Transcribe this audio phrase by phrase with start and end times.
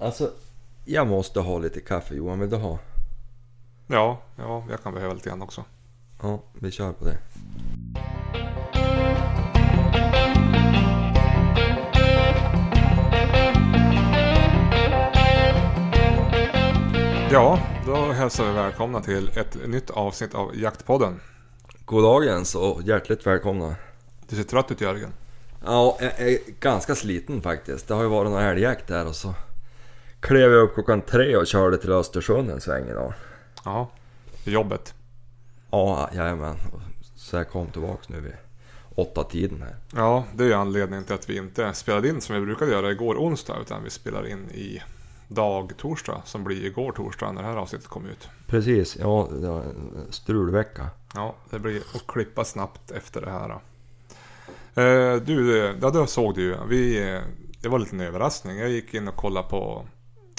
[0.00, 0.30] Alltså,
[0.84, 2.78] jag måste ha lite kaffe Johan, vill du ha?
[3.86, 5.64] Ja, ja, jag kan behöva lite grann också.
[6.22, 7.18] Ja, vi kör på det.
[17.30, 21.20] Ja, då hälsar vi välkomna till ett nytt avsnitt av Jaktpodden.
[21.84, 23.74] Goddagens och hjärtligt välkomna.
[24.28, 25.12] Du ser trött ut Jörgen.
[25.64, 27.88] Ja, jag är ganska sliten faktiskt.
[27.88, 29.34] Det har ju varit någon älgjakt där och så
[30.20, 33.12] klev jag upp klockan tre och körde till Östersund en sväng idag.
[33.64, 33.90] Ja,
[34.44, 34.94] i jobbet.
[35.70, 36.56] Ja, jajamän.
[37.16, 38.32] Så jag kom tillbaks nu vid
[38.94, 39.76] åtta tiden här.
[39.94, 42.90] Ja, det är ju anledningen till att vi inte spelade in som vi brukade göra
[42.90, 43.56] igår onsdag.
[43.60, 44.82] Utan vi spelar in i
[45.28, 48.28] dag torsdag som blir igår torsdag när det här avsnittet kommer ut.
[48.46, 50.86] Precis, ja, det var en strulvecka.
[51.14, 53.50] Ja, det blir att klippa snabbt efter det här.
[54.74, 56.56] Eh, du, ja, det såg du ju.
[56.68, 57.00] Vi,
[57.60, 58.58] det var en överraskning.
[58.58, 59.86] Jag gick in och kollade på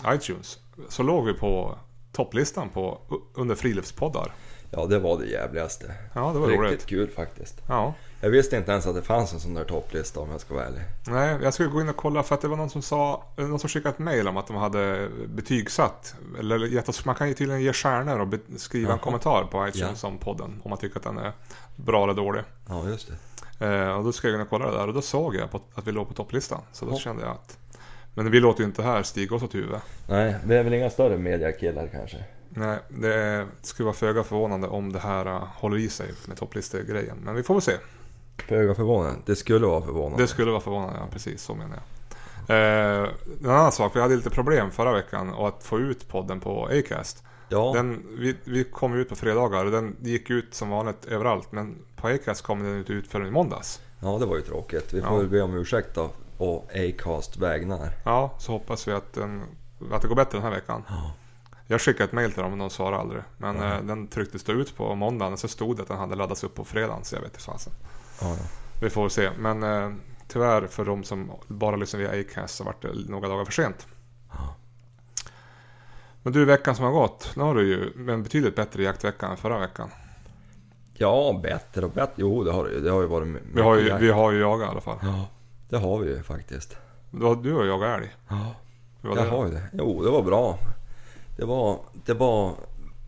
[0.08, 0.59] iTunes.
[0.89, 1.76] Så låg vi på
[2.12, 3.02] topplistan på,
[3.33, 4.31] under friluftspoddar.
[4.72, 5.94] Ja, det var det jävligaste.
[6.14, 6.86] Ja, det var Riktigt roligt.
[6.86, 7.61] kul faktiskt.
[7.67, 7.94] Ja.
[8.22, 10.66] Jag visste inte ens att det fanns en sån där topplista om jag ska vara
[10.66, 10.81] ärlig.
[11.08, 13.59] Nej, jag skulle gå in och kolla för att det var någon som sa, någon
[13.59, 16.16] som skickade ett mail om att de hade betygsatt.
[16.39, 19.03] Eller gett oss, man kan ju tydligen ge stjärnor och skriva en Jaha.
[19.03, 20.09] kommentar på iTunes Ja.
[20.09, 20.61] om podden.
[20.64, 21.31] Om man tycker att den är
[21.75, 22.44] bra eller dålig.
[22.70, 23.11] Ja, just
[23.59, 23.66] det.
[23.67, 25.52] Eh, och då ska jag gå in och kolla det där och då såg jag
[25.52, 26.61] på, att vi låg på topplistan.
[26.72, 26.97] Så då Ja.
[26.97, 27.58] kände jag att
[28.23, 29.81] Men vi låter ju inte här stiga oss åt huvudet.
[30.09, 32.17] Nej, vi är väl inga större mediakillar kanske.
[32.50, 36.38] Nej, det är- skulle vara föga förvånande om det här uh, håller i sig med
[36.38, 37.17] topplistegrejen.
[37.23, 37.73] Men vi får väl se.
[38.48, 39.20] Föga förvånande.
[39.26, 40.23] Det skulle vara förvånande.
[40.23, 41.84] Det skulle vara förvånande, ja precis så menar jag.
[43.03, 43.09] Eh,
[43.44, 46.66] en annan sak, vi hade lite problem förra veckan och att få ut podden på
[46.66, 47.23] Acast.
[47.50, 51.52] Ja, Den, vi, vi kom ut på fredagar och den gick ut som vanligt överallt.
[51.52, 53.81] Men på Acast kom den inte ut förrän i måndags.
[54.00, 54.94] ja, det var ju tråkigt.
[54.94, 55.17] Vi får Ja.
[55.17, 56.09] väl be om ursäkt då.
[56.40, 57.90] Och Acast vägnar.
[58.04, 59.44] Ja, så hoppas vi att, den,
[59.92, 60.84] att det går bättre den här veckan.
[60.90, 61.14] Ja.
[61.68, 63.22] Jag skickade ett mail till dem men de svarade aldrig.
[63.38, 63.73] Men Ja.
[63.76, 66.44] eh, den trycktes då ut på måndagen och så stod det att den hade laddats
[66.44, 67.04] upp på fredagen.
[67.04, 67.73] Så jag vet inte fasen.
[68.22, 68.36] Ja.
[68.82, 69.30] Vi får se.
[69.38, 69.92] Men eh,
[70.28, 73.88] tyvärr för de som bara lyssnar via Acast så vart det några dagar för sent.
[76.23, 77.32] Men du, veckan som har gått.
[77.36, 79.89] Nu har du ju en betydligt bättre jaktvecka än förra veckan.
[80.94, 82.14] ja, bättre och bättre.
[82.16, 84.72] Jo, det har det har ju varit Vi har ju, vi har ju jagat i
[84.72, 84.98] alla fall.
[85.02, 85.28] Ja,
[85.69, 86.77] det har vi ju faktiskt.
[87.11, 88.15] Du har, du har jagat älg.
[88.27, 88.55] Ja,
[89.02, 89.21] jag det?
[89.21, 89.63] har ju det.
[89.73, 90.59] Jo, det var bra.
[91.37, 92.55] Det var, det var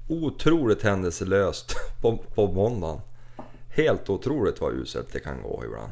[0.09, 3.01] otroligt händelselöst på, på måndagen.
[3.69, 5.91] Helt otroligt vad uselt det kan gå ibland.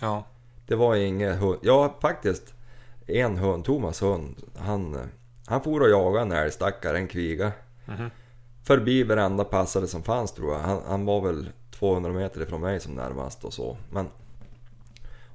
[0.00, 0.24] Ja.
[0.66, 1.58] Det var inget hund.
[1.62, 2.54] Ja, faktiskt.
[3.06, 5.10] En hund, Thomas hund, han,
[5.46, 7.52] han for och jagade en älgstackare, en kviga.
[7.84, 8.10] Mhm.
[8.62, 10.60] Förbi varenda passare som fanns tror jag.
[10.60, 13.76] Han, han var väl 200 meter ifrån mig som närmast och så.
[13.90, 14.08] Men,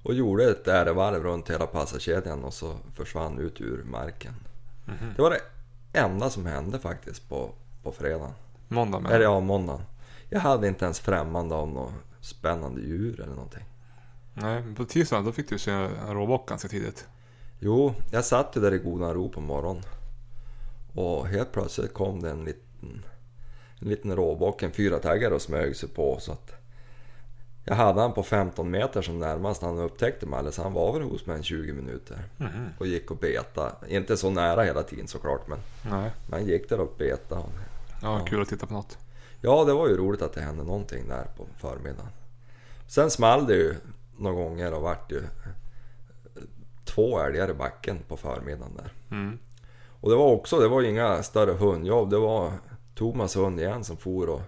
[0.03, 4.33] och gjorde ett ärevarv runt hela passarkedjan och så försvann ut ur marken.
[4.85, 5.13] Mhm.
[5.15, 5.41] Det var det
[5.99, 7.51] enda som hände faktiskt på,
[7.83, 8.33] på fredagen.
[8.67, 9.11] Måndag med.
[9.11, 9.81] Eller ja, måndagen.
[10.29, 13.65] Jag hade inte ens främmande av något spännande djur eller någonting.
[14.33, 17.07] Nej, på tisdagen då fick du se en råbock ganska tidigt.
[17.59, 19.83] Jo, jag satt ju där i godan ro på morgonen.
[20.93, 23.05] Och helt plötsligt kom det en liten,
[23.79, 26.17] en liten råbock, en fyrataggare och smög sig på.
[26.19, 26.60] Så att
[27.65, 30.39] jag hade han på 15 meter som närmast han upptäckte mig.
[30.39, 32.23] Eller så han var väl hos mig en 20 minuter.
[32.37, 32.69] Mhm.
[32.77, 33.71] Och gick och beta.
[33.87, 36.11] Inte så nära hela tiden såklart men Nej.
[36.29, 37.35] man gick där och beta.
[37.35, 37.45] Ja,
[38.01, 38.25] Ja.
[38.25, 38.97] kul att titta på något.
[39.41, 42.11] Ja, det var ju roligt att det hände någonting där på förmiddagen.
[42.87, 43.75] Sen small det ju
[44.17, 45.21] några gånger och vart ju
[46.85, 48.91] två älgar i backen på förmiddagen där.
[49.17, 49.39] Mm.
[50.01, 52.09] Och det var också, det var inga större hundjobb.
[52.09, 52.51] Det var
[52.95, 54.41] Thomas hund igen som for och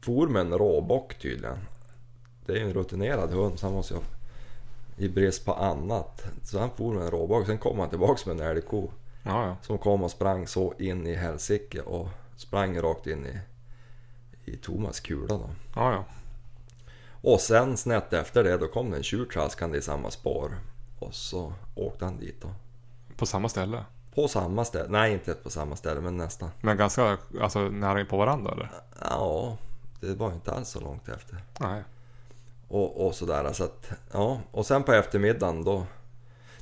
[0.00, 1.58] for med en råbock tydligen.
[2.50, 4.00] Det är ju en rutinerad hund så han måste ju
[4.96, 6.24] i brist på annat.
[6.42, 7.46] Så han for med en råbock.
[7.46, 8.88] Sen kom han tillbaks med en älgko
[9.22, 9.56] Ja, ja.
[9.62, 13.38] som kom och sprang så in i helsike och sprang rakt in i,
[14.50, 15.50] i Thomas kula då.
[15.74, 16.04] Ja, ja.
[17.22, 20.58] Och sen snett efter det då kom det en tjur traskande i samma spår.
[20.98, 22.48] Och så åkte han dit då.
[23.16, 23.84] På samma ställe.
[24.14, 26.50] På samma ställe, nej inte på samma ställe men nästan.
[26.60, 28.70] Men ganska alltså, nära på varandra eller?
[29.00, 29.56] Ja,
[30.00, 31.38] det var inte alls så långt efter.
[31.60, 31.82] Nej.
[32.70, 34.40] Och, och sådär så att, ja.
[34.50, 35.86] Och sen på eftermiddagen då,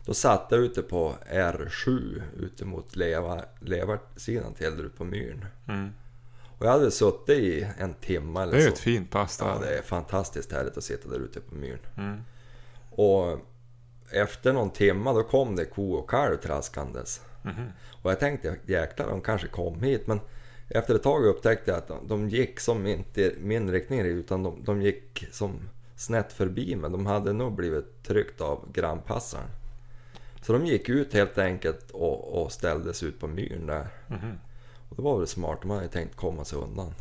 [0.04, 5.44] då satt jag ute på R7 ute mot leva, levarsidan till ute på myren.
[5.68, 5.90] Mm.
[6.58, 8.72] Och jag hade suttit i en timme eller Det är så.
[8.72, 9.46] ett fint pass där.
[9.46, 11.86] Ja, det är fantastiskt härligt att sitta där ute på myren.
[11.96, 12.20] Mm.
[12.90, 13.38] Och
[14.10, 17.20] efter någon timma då kom det ko och kalv traskandes.
[17.42, 17.72] Mhm.
[18.02, 20.20] Och jag tänkte jäklar de kanske kom hit men
[20.68, 24.42] efter ett tag upptäckte jag att de, de gick som inte i min riktning utan
[24.42, 26.90] de, de gick som snett förbi mig.
[26.90, 29.48] De hade nog blivit tryckt av grannpassaren.
[30.42, 33.88] Så de gick ut helt enkelt och, och ställdes ut på myren där.
[34.06, 34.38] Mhm.
[34.88, 36.94] Och det var väl smart, de hade ju tänkt komma sig undan.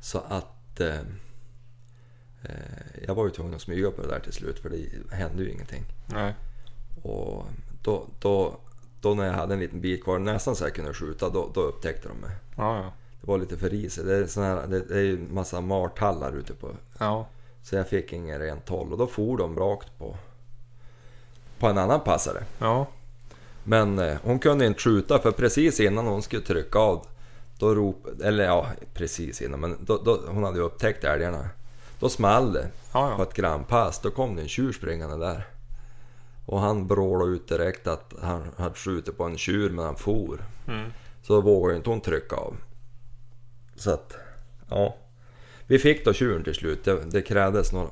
[0.00, 0.80] Så att...
[0.80, 1.00] Eh,
[2.42, 5.42] eh, jag var ju tvungen att smyga på det där till slut för det hände
[5.42, 5.84] ju ingenting.
[6.06, 6.34] Nej.
[7.02, 7.44] Och
[7.82, 8.58] då, då,
[9.00, 11.60] då när jag hade en liten bit kvar, nästan så jag kunde skjuta, då, då
[11.60, 12.36] upptäckte de mig.
[12.56, 12.92] Ja, ja.
[13.30, 14.06] Var lite för risigt.
[14.06, 16.70] Det är, sån här, det, är ju massa martallar ute på...
[16.98, 17.26] Ja.
[17.62, 20.16] Så jag fick ingen rent håll och då for de rakt på,
[21.58, 22.44] på en annan passare.
[22.58, 22.86] Ja.
[23.64, 27.06] Men eh, hon kunde inte skjuta för precis innan hon skulle trycka av
[27.58, 31.48] då rop, eller ja, precis innan, men då, då, hon hade ju upptäckt älgarna.
[32.00, 33.28] Då small det Ja, på ja.
[33.28, 35.46] ett grannpass, då kom det en tjur springande där.
[36.46, 40.44] Och han vrålade ut direkt att han hade skjutit på en tjur men han for.
[40.68, 40.90] Mm.
[41.22, 42.56] Så då vågade inte hon trycka av.
[43.80, 44.14] Så att,
[44.68, 44.96] ja.
[45.66, 46.84] Vi fick då tjuren till slut.
[46.84, 47.88] Det, det krävdes några...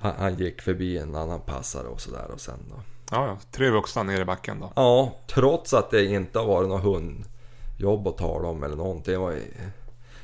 [0.00, 2.80] Han, han gick förbi en annan passare och sådär och sen då.
[3.10, 3.38] Ja, ja.
[3.50, 4.72] Tre vuxna nere i backen då.
[4.76, 9.20] Ja, trots att det inte har varit något hundjobb att tala om eller någonting.
[9.20, 9.38] Var,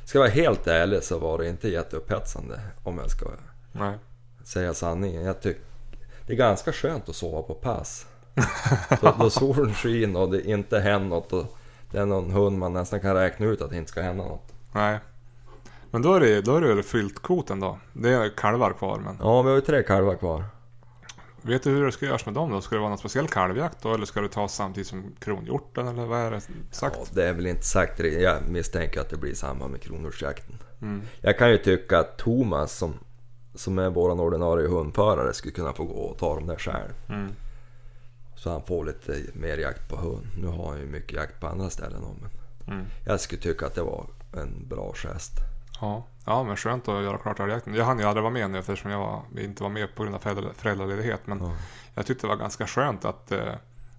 [0.05, 3.25] ska jag vara helt ärlig så var det inte jätteupphetsande om jag ska
[3.71, 3.97] Nej.
[4.43, 5.23] säga sanningen.
[5.23, 5.61] Jag tycker
[6.27, 8.05] det är ganska skönt att sova på pass.
[9.01, 11.33] Då, då solen skiner och det inte händer något.
[11.33, 11.57] Och
[11.91, 14.53] det är någon hund man nästan kan räkna ut att det inte ska hända något.
[14.71, 14.99] Nej.
[15.91, 17.79] Men då är det, då är det fyllt kvoten då.
[17.93, 19.17] Det är kalvar kvar men.
[19.19, 20.43] Ja, vi har ju tre kalvar kvar.
[21.41, 22.61] Vet du hur det ska göras med dem då?
[22.61, 23.93] Ska det vara någon speciell kalvjakt då?
[23.93, 25.87] Eller ska det tas samtidigt som kronhjorten?
[25.87, 26.95] Eller vad är det sagt?
[26.99, 27.99] Ja, det är väl inte sagt.
[27.99, 30.57] Jag misstänker att det blir samma med kronhjortsjakten.
[30.81, 31.01] Mm.
[31.21, 32.93] Jag kan ju tycka att Thomas som,
[33.55, 36.93] som är vår ordinarie hundförare skulle kunna få gå och ta dem där själv.
[37.09, 37.31] Mm.
[38.35, 40.27] Så han får lite mer jakt på hund.
[40.41, 42.29] Nu har han ju mycket jakt på andra ställen om, men
[42.75, 42.85] Mm.
[43.05, 45.31] jag skulle tycka att det var en bra gest.
[45.81, 46.03] Ja.
[46.25, 47.73] ja, men skönt att göra klart älgjakten.
[47.75, 50.15] Jag hann ju aldrig vara med nu eftersom jag var, inte var med på grund
[50.15, 51.21] av föräldra- föräldraledighet.
[51.25, 51.51] Men Ja.
[51.95, 53.53] jag tyckte det var ganska skönt att, eh,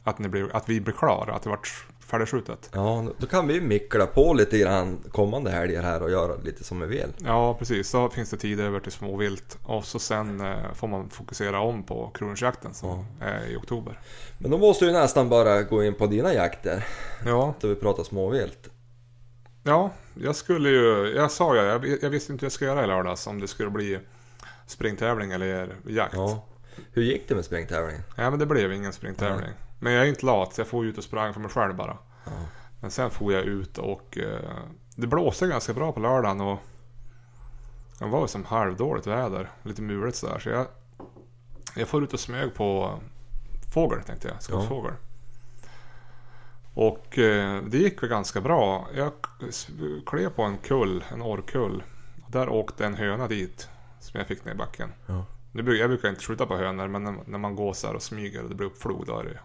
[0.04, 1.34] att, ni blev, att vi blev klara.
[1.34, 2.70] Att det vart färdigskjutet.
[2.74, 6.80] Ja, då kan vi mickla på lite grann kommande helger här och göra lite som
[6.80, 7.12] vi vill.
[7.24, 7.92] Ja, precis.
[7.92, 9.58] Då finns det tid över till småvilt.
[9.62, 13.98] Och så sen eh, får man fokusera om på kronhjortsjakten som är i oktober.
[14.38, 16.86] Men då måste vi nästan bara gå in på dina jakter,
[17.26, 18.69] Ja, då vi pratar småvilt.
[19.62, 21.12] Ja, jag skulle ju...
[21.16, 23.26] Jag sa ju, jag, jag visste inte hur jag skulle göra i lördags.
[23.26, 24.00] Om det skulle bli
[24.66, 26.14] springtävling eller jakt.
[26.14, 26.30] Ja.
[26.30, 26.46] Ja.
[26.92, 28.02] Hur gick det med springtävlingen?
[28.16, 29.50] men det blev ingen springtävling.
[29.78, 31.98] Men jag är inte lat, så jag får ut och sprang för mig själv bara.
[32.24, 32.32] Ja.
[32.80, 34.50] Men sen får jag ut och eh,
[34.96, 36.58] det blåste ganska bra på lördagen och
[37.98, 39.50] det var ju som halvdåligt väder.
[39.62, 40.38] Lite muligt sådär.
[40.38, 40.66] Så jag,
[41.76, 42.98] jag får ut och smög på
[43.74, 44.42] fågel tänkte jag.
[44.42, 44.92] Skottfågel.
[46.74, 48.88] Och eh, det gick väl ganska bra.
[48.94, 49.12] Jag
[50.06, 51.82] klev på en kull, en orrkull.
[52.28, 53.68] Där åkte en höna dit
[54.00, 54.92] som jag fick ner i backen.
[55.06, 55.24] Ja.
[55.52, 58.02] Nu, jag brukar inte skjuta på hönor men när, när man går så här och
[58.02, 59.38] smyger och det blir uppflog då är det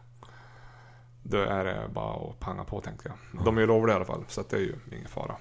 [1.23, 3.45] då är det bara att panga på tänkte jag.
[3.45, 5.35] De är ju lovliga i alla fall så det är ju ingen fara.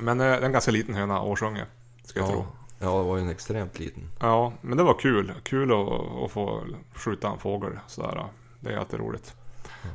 [0.00, 1.66] Men eh, det är en ganska liten höna, årsunge.
[2.04, 2.38] Ska jag tro.
[2.38, 2.46] Ja.
[2.78, 4.10] ja, det var ju en extremt liten.
[4.20, 5.32] Ja, men det var kul.
[5.42, 6.64] Kul att, att få
[6.94, 8.26] skjuta en fågel sådär.
[8.60, 9.34] Det är alltid roligt.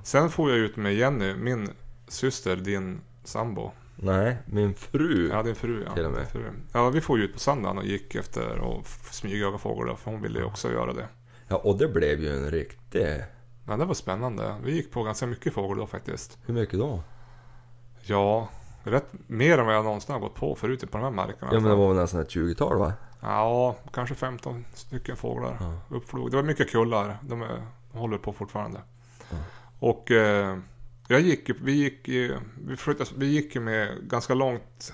[0.04, 1.70] Sen får jag ut med Jenny, min
[2.08, 3.72] syster, din sambo.
[3.96, 5.30] Nej, min fru.
[5.30, 5.84] Ja, din fru.
[5.88, 6.28] Ja, Till och med.
[6.28, 6.44] fru.
[6.74, 9.96] ja vi får ju ut på söndagen och gick efter och f- smygjaga fågel då,
[9.96, 11.08] för hon ville ju också göra det.
[11.48, 13.24] Ja, och det blev ju en riktig...
[13.66, 14.56] Men det var spännande.
[14.64, 16.38] Vi gick på ganska mycket fågel då faktiskt.
[16.46, 17.04] Hur mycket då?
[18.04, 18.50] Ja,
[18.84, 21.52] rätt mer än vad jag någonsin har gått på förut på de här markerna.
[21.54, 22.94] Ja, men det var väl nästan ett 20-tal va?
[23.22, 25.96] Ja, kanske 15 stycken fåglar Ja.
[25.96, 26.32] uppflog.
[26.32, 27.18] Det var mycket kullar.
[27.22, 27.62] De, är,
[27.92, 28.80] de håller på fortfarande.
[29.32, 29.38] Ja.
[29.82, 30.58] Och eh,
[31.08, 32.08] jag gick, vi gick,
[32.68, 34.94] vi, flyttade, vi gick med ganska långt.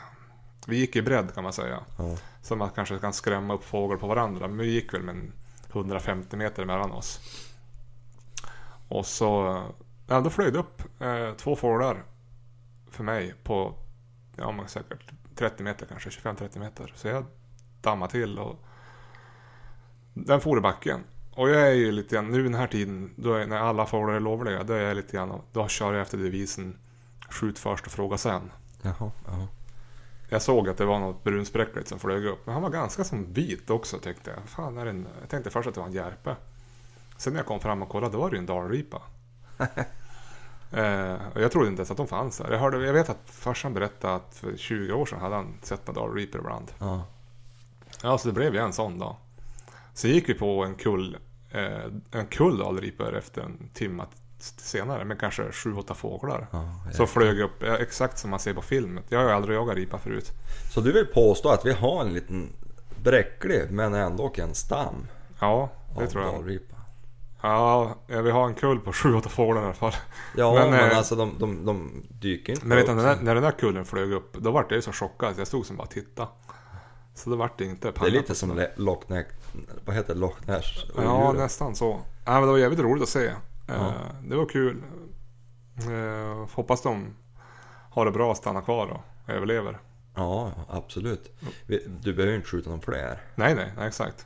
[0.68, 1.80] Vi gick i bredd kan man säga.
[1.98, 2.18] Ja.
[2.42, 4.48] Så man kanske kan skrämma upp fågel på varandra.
[4.48, 5.34] Men vi gick väl med en
[5.72, 7.20] 150 meter mellan oss.
[8.88, 9.62] Och så,
[10.08, 12.04] ja då flög det upp eh, två fåglar
[12.92, 13.74] för mig på,
[14.36, 16.94] ja men säkert 30 meter kanske, 25-30 meter.
[16.96, 17.26] Så jag
[17.82, 18.66] dammade till och
[20.14, 21.04] den for i backen.
[21.38, 24.14] Och jag är ju lite grann, nu den här tiden, då är, när alla fåglar
[24.14, 26.78] är lovliga, då är jag lite grann, då kör jag efter devisen
[27.30, 28.52] skjut först och fråga sen.
[28.82, 29.48] Jaha, ja.
[30.30, 32.46] Jag såg att det var något brunspräckligt som flög upp.
[32.46, 34.40] Men han var ganska som vit också tyckte jag.
[34.50, 35.08] Fan, är det en...
[35.22, 36.36] Jag tänkte först att det var en järpe.
[37.18, 39.02] Sen när jag kom fram och kollade, då var det ju en dalripa.
[40.72, 42.52] eh, och jag trodde inte ens att de fanns där.
[42.52, 45.88] Jag, hörde, jag vet att farsan berättade att för 20 år sedan hade han sett
[45.88, 46.72] några dalripor ibland.
[46.80, 47.04] ja.
[48.04, 49.18] Ja, så det blev ju en sån då.
[49.98, 51.18] Så gick vi på en kull,
[51.52, 54.06] eh, en kull dalripor efter en timme
[54.58, 55.06] senare.
[55.06, 56.48] Med kanske 7-8 fåglar.
[56.52, 56.74] ja.
[56.94, 59.00] Så flög upp, exakt som man ser på film.
[59.10, 60.32] Jag har ju aldrig jagat ripa förut.
[60.74, 62.50] Så du vill påstå att vi har en liten
[63.04, 65.08] bräcklig men ändå en stam
[65.40, 66.34] Ja, det av tror jag.
[66.34, 66.76] dalripa?
[67.42, 69.94] Ja, vi har en kull på 7-8 fåglar i alla fall.
[70.38, 73.36] Ja, Men, men, eh, alltså de, de, de dyker inte Men vet du, när, när
[73.36, 75.76] den där kullen flög upp, då vart jag ju så chockad så jag stod som
[75.76, 76.28] bara och tittade.
[77.16, 79.26] Så då vart det inte Det är lite som Loch Ness,
[79.86, 80.20] vad heter det?
[80.20, 80.66] Loch Ness
[80.98, 82.00] Ja, nästan så.
[82.26, 83.34] Ja, men det var jävligt roligt att se.
[83.68, 83.74] Ja.
[83.74, 83.92] Eh,
[84.30, 84.84] Det var kul.
[85.78, 87.16] Eh, hoppas de
[87.92, 89.78] har det bra och stannar kvar och överlever.
[90.16, 91.40] Ja, absolut.
[92.02, 93.22] Du behöver ju inte skjuta någon fler.
[93.36, 94.26] Nej, nej, nej exakt.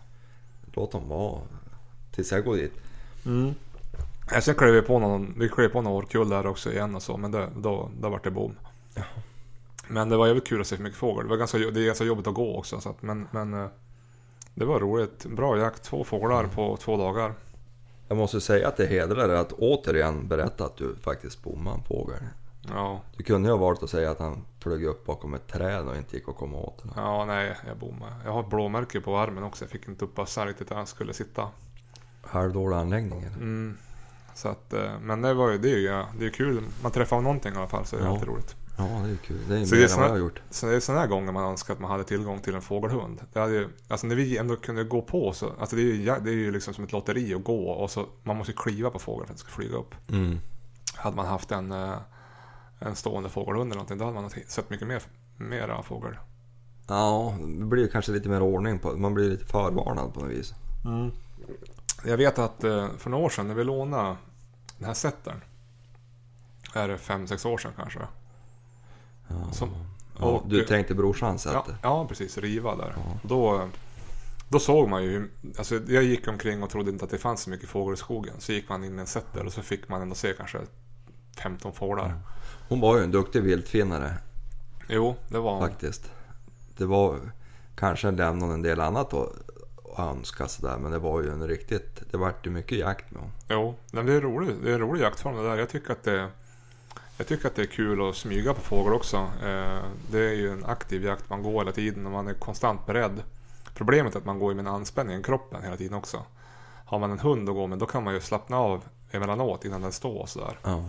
[0.73, 1.41] Låt dem vara
[2.11, 2.73] tills jag går dit.
[3.25, 3.53] Mm.
[4.41, 7.17] Sen klev vi på någon, vi klev på någon årkull där också igen och så,
[7.17, 8.55] men det, då, då vart det bom.
[9.87, 11.23] Men det var jävligt kul att se för mycket fågel.
[11.23, 13.67] Det, var ganska, det är ganska jobbigt att gå också, så att, men, men eh,
[14.53, 15.25] det var roligt.
[15.25, 17.33] Bra jakt, två fåglar på två dagar.
[18.07, 21.83] Jag måste säga att det hedrar dig att återigen berätta att du faktiskt bommade en
[21.83, 22.17] fågel.
[22.69, 25.87] Ja, Du kunde ju ha valt att säga att han flög upp bakom ett träd
[25.87, 26.91] och inte gick att komma åt den.
[26.95, 28.11] ja nej, jag bommade.
[28.25, 29.63] Jag har ett blåmärke på armen också.
[29.65, 31.47] Jag fick inte upp bössan riktigt där jag skulle sitta.
[32.21, 33.19] Halvdålig anläggning.
[33.23, 33.35] eller?
[33.37, 33.77] Mm.
[34.35, 36.63] Så att, eh, men det var ju, det är ju det är kul.
[36.83, 38.11] Man träffar av någonting i alla fall så det är Ja.
[38.13, 38.55] alltid roligt.
[38.81, 39.37] Ja, det är kul.
[39.47, 40.41] Det är Så mer det är än vad jag har gjort.
[40.49, 43.21] Så det är sådana här gånger man önskar att man hade tillgång till en fågelhund.
[43.33, 46.05] Det hade ju, alltså när vi ändå kunde gå på så, alltså det är ju,
[46.05, 48.99] det är ju liksom som ett lotteri att gå och så, man måste kliva på
[48.99, 49.95] fågeln för att den ska flyga upp.
[50.09, 50.39] Mm.
[50.95, 51.97] Hade man haft en, eh,
[52.79, 55.01] en stående fågelhund eller någonting, då hade man sett mycket mer,
[55.37, 56.17] mera fågel.
[56.87, 60.53] Ja, det blir kanske lite mer ordning på Man blir lite förvarnad på något vis.
[62.05, 64.15] Jag vet att eh, för några år sedan när vi lånade
[64.77, 65.41] den här settern.
[66.73, 67.99] Är det fem, sex år sedan kanske?
[69.47, 69.53] Ja.
[69.53, 69.69] Som,
[70.19, 72.37] och- du tänkte brorsans Ja, ja precis.
[72.37, 72.95] Riva där.
[73.23, 73.67] Då,
[74.49, 77.49] då såg man ju, alltså jag gick omkring och trodde inte att det fanns så
[77.49, 78.33] mycket fågel i skogen.
[78.39, 80.57] Så gick man in i en setter och så fick man ändå se kanske
[81.37, 82.19] 15 fåglar.
[82.69, 84.13] Hon var ju en duktig viltfinnare
[84.89, 85.61] Jo, det var hon.
[85.69, 86.11] faktiskt.
[86.77, 87.19] Det var
[87.75, 89.29] kanske lämnade en del annat att
[89.95, 92.01] att önska sådär men det var ju en riktigt...
[92.11, 93.31] Det vart ju mycket jakt med hon.
[93.49, 94.55] Jo, men det är roligt.
[94.63, 95.57] Det är en rolig jaktform det där.
[95.57, 96.27] Jag tycker att det,
[97.21, 99.17] jag tycker att det är kul att smyga på fågel också.
[99.17, 99.79] Eh,
[100.11, 101.29] Det är ju en aktiv jakt.
[101.29, 103.23] Man går hela tiden och man är konstant beredd.
[103.73, 106.23] Problemet är att man går med en anspänning i kroppen hela tiden också.
[106.85, 109.81] Har man en hund att gå med då kan man ju slappna av emellanåt innan
[109.81, 110.57] den står och sådär.
[110.63, 110.83] Ja.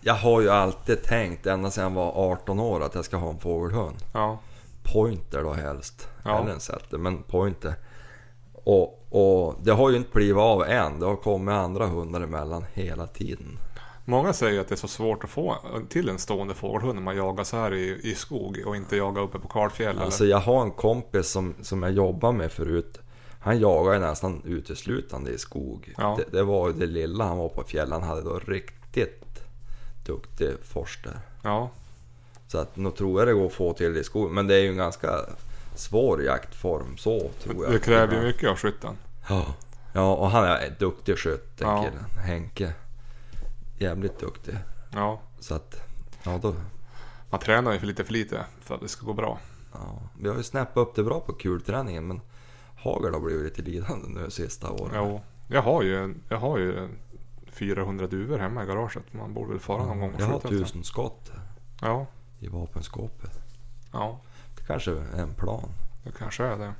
[0.00, 3.30] Jag har ju alltid tänkt ända sedan jag var 18 år att jag ska ha
[3.30, 3.96] en fågelhund.
[4.12, 4.38] Ja,
[4.82, 6.08] Pointer då helst.
[6.24, 6.40] Ja.
[6.42, 7.74] Eller en setter, men pointer.
[8.64, 11.00] Och, och det har ju inte blivit av än.
[11.00, 13.58] Det har kommit andra hundar emellan hela tiden.
[14.04, 15.56] Många säger att det är så svårt att få
[15.88, 19.22] till en stående fågelhund när man jagar så här i, i skog och inte jagar
[19.22, 19.98] uppe på kalfjäll.
[19.98, 22.98] Alltså jag har en kompis som, som jag jobbar med förut.
[23.40, 25.94] Han jagar ju nästan uteslutande i skog.
[25.98, 26.18] Ja.
[26.18, 27.92] Det, det var det lilla han var på fjällen.
[27.92, 29.24] Han hade då riktigt
[30.06, 31.18] duktig forster.
[31.42, 31.70] Ja,
[32.48, 34.30] Så att nog tror jag det går att få till i skog.
[34.30, 35.10] Men det är ju en ganska
[35.76, 37.72] svår jaktform så tror jag.
[37.72, 38.96] det kräver ju mycket av skytten.
[39.28, 39.46] Ja.
[39.92, 41.82] ja, och han är en duktig skytt den Ja.
[41.84, 42.04] killen.
[42.24, 42.72] Henke.
[43.78, 44.54] Jävligt duktig.
[44.92, 45.76] Ja, Så att,
[46.22, 46.54] ja då.
[47.30, 49.38] man tränar ju för lite för lite för att det ska gå bra.
[49.72, 52.20] Ja, vi har ju snäppat upp det bra på kulträningen men
[52.76, 54.90] hagel har blivit lite lidande nu sista åren.
[54.94, 56.88] Jo, jag har ju, jag har ju
[57.46, 59.12] 400 duvor hemma i garaget.
[59.12, 60.64] Man borde väl fara någon gång och Jag har skjuta lite.
[60.64, 61.32] tusen skott
[61.80, 62.06] Ja,
[62.38, 63.40] i vapenskåpet.
[63.92, 64.20] ja,
[64.56, 65.68] Det kanske är en plan.
[66.04, 66.74] det kanske är det.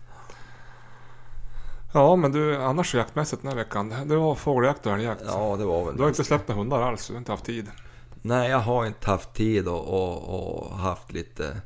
[1.93, 3.95] Ja, men du, annars jaktmässigt den här veckan.
[4.07, 5.23] Det var fågeljakt och älgjakt.
[5.27, 7.45] Ja, det var väl Du har inte släppt några hundar alls, du har inte haft
[7.45, 7.71] tid.
[8.23, 11.61] Nej, jag har inte haft tid och, och, och haft lite,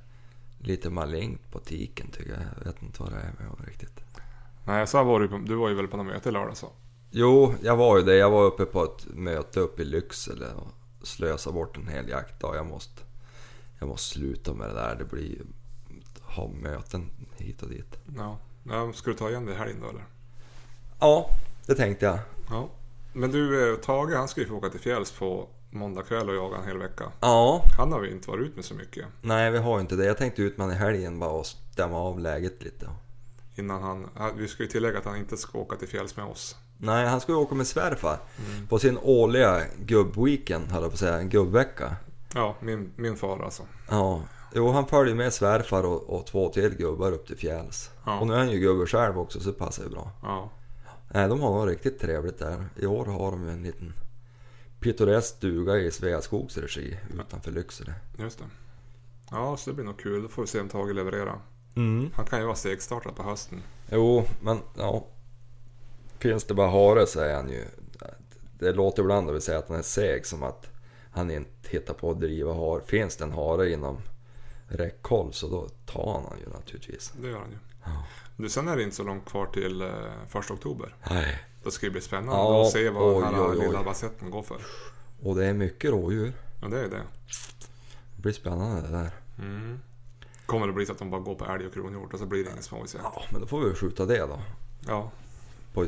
[0.58, 2.40] lite malignt på tiken tycker jag.
[2.58, 4.00] Jag vet inte vad det är med riktigt.
[4.64, 6.68] Nej, så var du, du var ju väl på något möte i lördag så.
[7.10, 8.16] Jo, jag var ju det.
[8.16, 10.68] Jag var uppe på ett möte uppe i Lycksele och
[11.06, 12.56] slösade bort en hel jaktdag.
[12.56, 13.02] Jag måste,
[13.78, 14.96] jag måste sluta med det där.
[14.98, 15.44] Det blir ju
[16.22, 17.98] ha möten hit och dit.
[18.16, 18.38] Ja.
[18.64, 20.04] ja ska du ta igen det här in då eller?
[21.00, 21.30] Ja,
[21.66, 22.18] det tänkte jag.
[22.50, 22.68] Ja.
[23.12, 26.34] Men du, eh, Tage han ska ju få åka till fjälls på måndag kväll och
[26.34, 27.04] jaga en hel vecka.
[27.20, 29.04] Ja, Han har vi inte varit ut med så mycket.
[29.22, 30.04] nej vi har ju inte det.
[30.04, 32.88] Jag tänkte ut med honom i helgen bara och stämma av läget lite.
[33.54, 36.56] Innan han, vi ska ju tillägga att han inte ska åka till fjälls med oss.
[36.78, 38.18] Nej, han ska ju åka med svärfar
[38.68, 41.96] på sin årliga gubbweekend, höll jag på att säga, en gubbvecka.
[42.34, 43.62] Ja, min, min far alltså.
[43.90, 44.22] Ja,
[44.54, 47.90] jo han följer med svärfar och, och två till gubbar upp till fjälls.
[48.06, 48.20] Ja.
[48.20, 50.10] Och nu är han ju gubbe själv också så det passar ju bra.
[50.22, 50.50] Ja.
[51.08, 52.68] Nej, de har nog riktigt trevligt där.
[52.76, 53.92] I år har de en liten
[54.80, 57.94] pittoresk stuga i Sveaskogs regi utanför Lycksele.
[58.18, 58.44] Just det.
[59.30, 60.22] Ja, så det blir nog kul.
[60.22, 61.38] Då får vi se om Tage levererar.
[61.76, 62.10] Mm.
[62.14, 63.62] Han kan ju vara segstartad på hösten.
[63.90, 65.06] Jo, men ja.
[66.18, 67.64] Finns det bara hare så är han ju...
[68.58, 70.66] Det låter ibland när vi säger att han är seg som att
[71.10, 72.80] han inte hittar på att driva har.
[72.80, 73.98] Finns det en hare inom
[74.68, 77.12] räckhåll så då tar han han ju naturligtvis.
[77.20, 77.58] Det gör han ju.
[77.84, 78.06] Ja.
[78.36, 79.88] Du, sen är det inte så långt kvar till eh,
[80.28, 80.94] första oktober.
[81.10, 81.42] Nej.
[81.62, 83.66] Då ska det bli spännande Ja, att se vad oj, den här oj, oj.
[83.66, 84.60] lilla basetten går för.
[85.22, 86.32] Och det är mycket rådjur.
[86.60, 87.02] Ja, det är det.
[88.16, 89.10] Det blir spännande det där.
[89.38, 89.80] Mm.
[90.46, 92.44] Kommer det bli så att de bara går på älg och kronhjort och så blir
[92.44, 93.04] det ingen småviltsjakt?
[93.04, 94.40] Ja, men då får vi skjuta det då.
[94.86, 95.10] Ja.
[95.72, 95.86] På,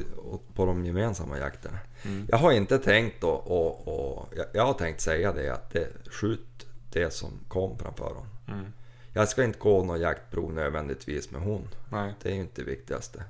[0.54, 1.78] på de gemensamma jakterna.
[2.02, 2.26] Mm.
[2.30, 5.88] Jag har inte tänkt och, och, och jag, jag har tänkt säga det att det,
[6.10, 8.54] skjut det som kom framför hon.
[8.56, 8.72] Mm.
[9.18, 11.68] Jag ska inte gå någon jaktprov nödvändigtvis med hon.
[11.90, 12.14] Nej.
[12.22, 13.25] Det är ju inte det viktigaste.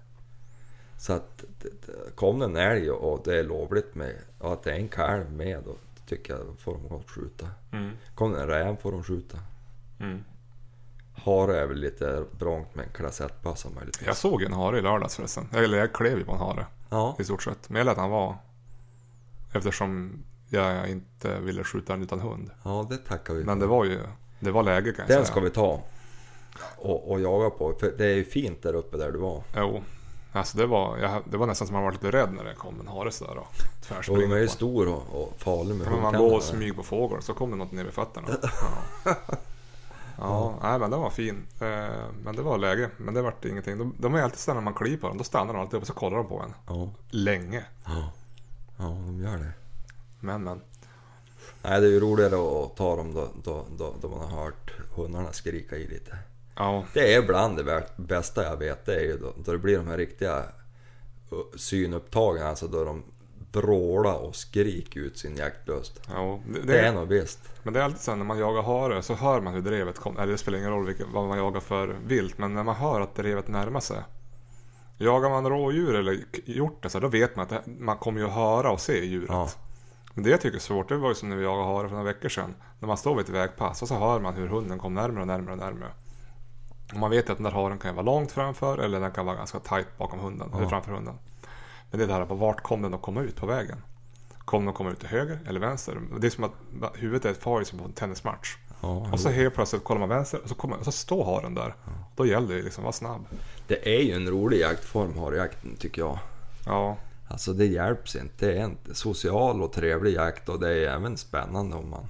[0.98, 1.44] Så att
[2.14, 5.32] kom det en älg och det är lovligt med och att det är en kalv
[5.32, 5.74] med då
[6.06, 7.48] tycker jag får de gott skjuta.
[7.72, 7.90] Mm.
[8.14, 9.38] Kom det en räv får de skjuta.
[10.00, 10.24] Mm.
[11.14, 14.06] Hare är väl lite vrångt med en klass 1-bössa möjligtvis.
[14.06, 15.48] Jag såg en hare i lördags förresten.
[15.52, 17.16] Eller jag klev ju på en hare Ja.
[17.18, 17.68] i stort sett.
[17.70, 18.36] Men jag lät han vara.
[19.52, 22.50] Eftersom jag inte ville skjuta den utan hund.
[22.64, 23.60] ja, det tackar vi Men för.
[23.60, 24.00] det var ju
[24.40, 25.24] det var läge kan jag Den säga.
[25.24, 25.80] ska vi ta.
[26.76, 27.72] Och, och jaga på.
[27.80, 29.42] För det är ju fint där uppe där du var.
[29.56, 29.82] Jo.
[30.32, 32.80] Alltså det var, jag, det var nästan som man var lite rädd när det kom
[32.80, 36.02] en hare sådär och Och de är ju stor och, och farlig med Kan man
[36.04, 38.28] huggtänderna gå och smyga på fågel så kom det något ner vid fötterna.
[40.20, 41.46] Ja, ja nej, men den var fin.
[41.60, 41.88] Eh,
[42.24, 42.90] Men det var läge.
[42.96, 43.78] Men det vart ingenting.
[43.78, 45.18] De, de är alltid sådär när man kliver på dem.
[45.18, 46.54] Då stannar de alltid upp och så kollar de på en.
[46.66, 47.64] Ja, Länge.
[47.84, 48.12] ja,
[48.76, 49.52] ja, de gör det.
[50.20, 50.60] Men men.
[51.62, 54.72] Nej, det är ju roligare att ta dem då, då, då, då man har hört
[54.94, 56.16] hundarna skrika i lite.
[56.56, 58.86] Ja, Det är bland det bästa jag vet.
[58.86, 60.42] Det är ju då, då det blir de här riktiga
[61.56, 62.46] synupptagen.
[62.46, 63.02] Alltså då de
[63.52, 66.00] vrålar och skriker ut sin jaktlust.
[66.08, 67.40] ja det, Det är nog visst.
[67.62, 70.22] men det är alltid så när man jagar hare så hör man hur drevet kommer.
[70.22, 72.38] Eller det spelar ingen roll vilket, vad man jagar för vilt.
[72.38, 74.02] Men när man hör att drevet närmar sig.
[74.98, 78.32] Jagar man rådjur eller hjort så då vet man att det, man kommer ju att
[78.32, 79.28] höra och se djuret.
[79.30, 79.48] Ja.
[80.18, 81.96] Men det jag tycker är svårt, det var ju som när vi jagade hare för
[81.96, 82.54] några veckor sedan.
[82.80, 85.26] När man står vid ett vägpass och så hör man hur hunden kom närmare och
[85.26, 85.90] närmare och närmare.
[86.92, 89.26] Och man vet ju att den där haren kan vara långt framför eller den kan
[89.26, 90.58] vara ganska tight bakom hunden, Ja.
[90.58, 91.14] eller framför hunden.
[91.90, 93.82] Men det är det här vart kom den att komma ut på vägen?
[94.38, 96.00] Kommer den att komma ut till höger eller vänster?
[96.20, 96.52] Det är som att
[96.94, 98.56] huvudet är ett far på en tennismatch.
[98.80, 101.54] Ja, Och så helt plötsligt kollar man vänster och så, kommer, och så står haren
[101.54, 101.74] där.
[102.16, 103.26] Då gäller det liksom vara snabb.
[103.66, 106.18] Det är ju en rolig jaktform, harjakten, tycker jag.
[106.66, 106.96] Ja,
[107.28, 108.46] Alltså det hjälps inte.
[108.46, 112.06] Det är en social och trevlig jakt och det är även spännande om man...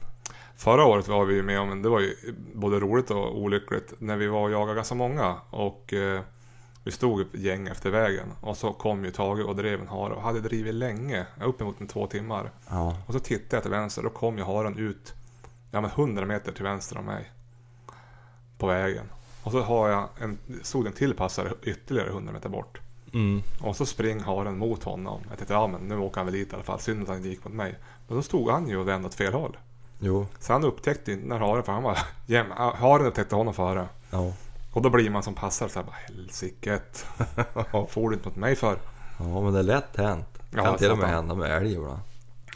[0.57, 2.15] Förra året var vi ju med om, det var ju
[2.55, 6.21] både roligt och olyckligt, när vi var och jagade ganska många och eh,
[6.85, 10.15] vi stod ett gäng efter vägen och så kom ju Tage och drev en hare
[10.15, 12.51] och hade drivit länge, uppemot en två timmar.
[12.69, 15.15] Ja, Och så tittade jag till vänster och då kom ju haren ut,
[15.71, 17.33] ja men 100 meter till vänster om mig.
[18.59, 19.05] På vägen.
[19.43, 22.81] Och så har jag en, stod en till passare ytterligare 100 meter bort.
[23.13, 23.43] Mm.
[23.61, 25.21] Och så springer haren mot honom.
[25.29, 26.81] Jag tänkte, ja men nu åker han väl dit i alla fall.
[26.81, 27.75] Synd att han gick mot mig.
[28.07, 29.57] Men då stod han ju och vände åt fel håll.
[29.99, 33.89] Jo, Så han upptäckte inte när haren, för han var jäm, haren upptäckte honom före.
[34.11, 34.33] ja.
[34.73, 37.07] Och då blir man som passare såhär bara helsiket.
[37.89, 38.79] Får du inte mot mig för?
[39.19, 40.39] Ja, men det är lätt hänt.
[40.51, 41.99] Ja, kan till och med hända med älg ibland.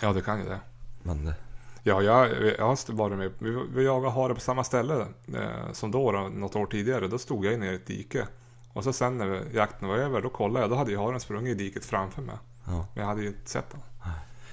[0.02, 0.60] Ja det kan ju det.
[1.02, 1.34] Men det...
[1.82, 3.30] Ja, jag, jag har varit med.
[3.38, 7.08] Vi, vi jagade hare på samma ställe eh, som då, då, något år tidigare.
[7.08, 8.26] Då stod jag inne i ett dike.
[8.72, 10.70] Och så sen när jakten var över, då kollade jag.
[10.70, 12.36] Då hade ju haren sprungit i diket framför mig.
[12.64, 12.70] Ja.
[12.94, 13.80] Men jag hade ju inte sett den.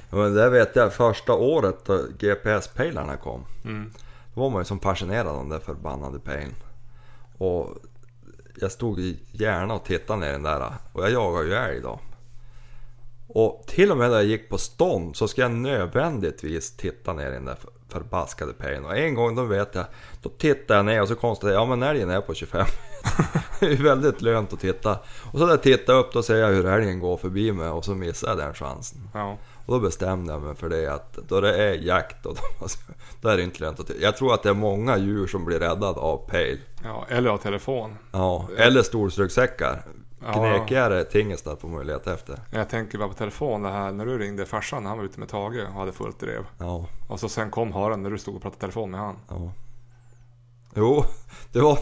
[0.10, 3.46] Ja, men det vet jag första året då GPS-pejlarna kom.
[3.66, 3.92] Mm.
[4.34, 6.56] Då var man ju som passionerad av den där förbannade pejlen.
[7.38, 7.76] Och
[8.56, 9.00] jag stod
[9.32, 10.74] gärna och tittade ner den där.
[10.94, 12.00] Och jag jagar ju älg då.
[13.28, 17.28] Och till och med när jag gick på stånd så ska jag nödvändigtvis titta ner
[17.32, 18.86] i den där för- förbaskade pejlen.
[18.86, 19.86] Och en gång då vet jag,
[20.22, 22.66] då tittar jag ner och så konstaterar jag, ja men älgen är på 25.
[23.60, 25.00] det är väldigt lönt att titta.
[25.32, 27.96] Och så jag tittar upp då ser jag hur älgen går förbi mig och så
[27.96, 29.10] missar jag den chansen.
[29.14, 29.38] Ja.
[29.66, 32.68] Och då bestämde jag mig för det att då det är jakt och då,
[33.22, 34.00] då är det inte lönt att titta.
[34.02, 36.60] Jag tror att det är många djur som blir räddade av pejl.
[36.84, 37.96] ja, eller av telefon.
[38.12, 39.84] Ja, eller storstryggsäckar.
[40.26, 40.34] Ja.
[40.34, 42.40] Knekigare Tingestar får man ju leta efter.
[42.52, 45.30] Jag tänker bara på telefon det här när du ringde farsan han var ute med
[45.30, 46.46] Tage och hade fullt drev.
[46.58, 49.16] Ja, Och så sen kom haren när du stod och pratade telefon med han.
[49.30, 49.52] ja.
[50.80, 51.06] Jo,
[51.52, 51.80] det var,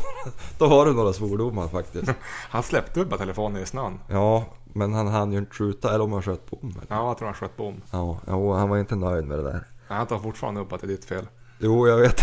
[0.57, 2.11] då var det några svordomar faktiskt.
[2.49, 3.99] Han släppte upp telefonen i snön.
[4.07, 6.69] Ja, men han hann ju inte skjuta, eller om han sköt bom.
[6.69, 6.95] eller?
[6.95, 7.81] Ja, jag tror han sköt bom.
[7.91, 9.63] Ja, jo, han var inte nöjd med det där.
[9.87, 11.27] Han tar fortfarande upp att det är ditt fel.
[11.59, 12.21] Jo, jag vet.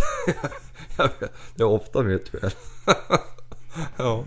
[0.96, 1.32] jag vet.
[1.54, 2.50] Det är ofta mitt fel.
[3.96, 4.24] ja.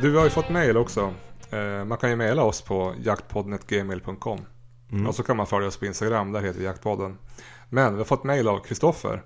[0.00, 1.14] Du, vi har ju fått mail också.
[1.50, 4.40] Eh, man kan ju mejla oss på jaktpodden.gmail.com.
[4.92, 5.06] Mm.
[5.06, 7.18] Och så kan man följa oss på Instagram, där heter vi Jaktpodden.
[7.68, 9.22] Men vi har fått mail av Kristoffer.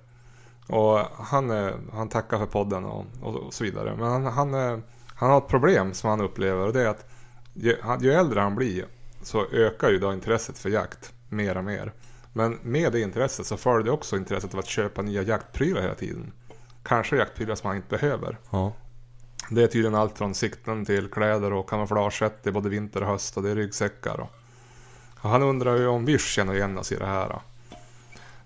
[0.69, 3.97] Och han, eh, han tackar för podden och, och så vidare.
[3.97, 4.79] Men han, han, eh,
[5.15, 7.11] han har ett problem som han upplever och det är att
[7.55, 8.85] ju, han- ju äldre han blir
[9.23, 11.93] så ökar ju då intresset för jakt mer och mer.
[12.33, 16.33] Men med det intresset så följde också intresset av att köpa nya jaktprylar hela tiden.
[16.83, 18.39] Kanske jaktprylar som man inte behöver.
[18.51, 18.73] Ja.
[19.55, 22.43] Det är tydligen allt från sikten till kläder och kamouflageset.
[22.43, 24.21] Det är både vinter och höst och det är ryggsäckar.
[24.21, 24.31] Och,
[25.21, 27.31] och han undrar ju om Vish känner igen oss i det här.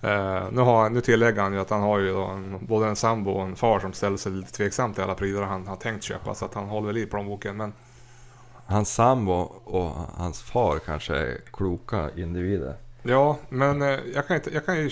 [0.01, 3.31] Eh, nu, har, nu tillägger han ju att han har ju en, både en sambo
[3.31, 6.35] och en far som ställer sig lite tveksam till alla prylar han har tänkt köpa.
[6.35, 7.57] Så att han håller väl i plånboken.
[7.57, 7.73] Men
[8.67, 9.33] Hans sambo
[9.65, 12.77] och hans far kanske är kloka individer.
[13.03, 14.91] Ja, men eh, jag kan, inte, jag kan ju,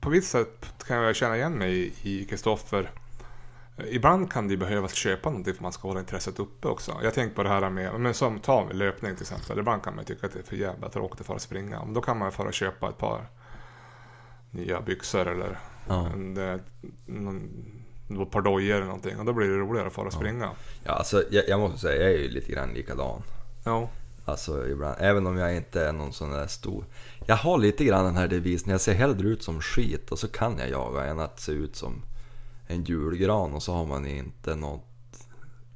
[0.00, 2.90] på visst sätt kan jag känna igen mig i Kristoffer.
[3.90, 6.96] Ibland kan det behövas köpa någonting för att man ska hålla intresset uppe också.
[7.02, 9.58] Jag tänker på det här med, men som ta löpning till exempel.
[9.58, 11.84] Ibland kan man tycka att det är för jävla tråkigt för att springa.
[11.84, 13.26] Men då kan man fara köpa ett par
[14.50, 15.58] nya byxor eller
[15.88, 16.06] Ja.
[16.06, 16.60] en, eh,
[17.06, 17.50] någon,
[18.22, 19.18] ett par dojor eller någonting.
[19.18, 20.50] Och då blir det roligare att fara och springa.
[20.84, 23.22] Ja, alltså, jag, jag måste säga, jag är ju lite grann likadan.
[23.64, 23.90] Ja.
[24.24, 26.84] Alltså ibland, även om jag inte är någon sån där stor.
[27.26, 30.28] Jag har lite grann den här devisen, jag ser hellre ut som skit och så
[30.28, 32.02] kan jag jaga än att se ut som
[32.72, 34.84] en julgran och så har man inte något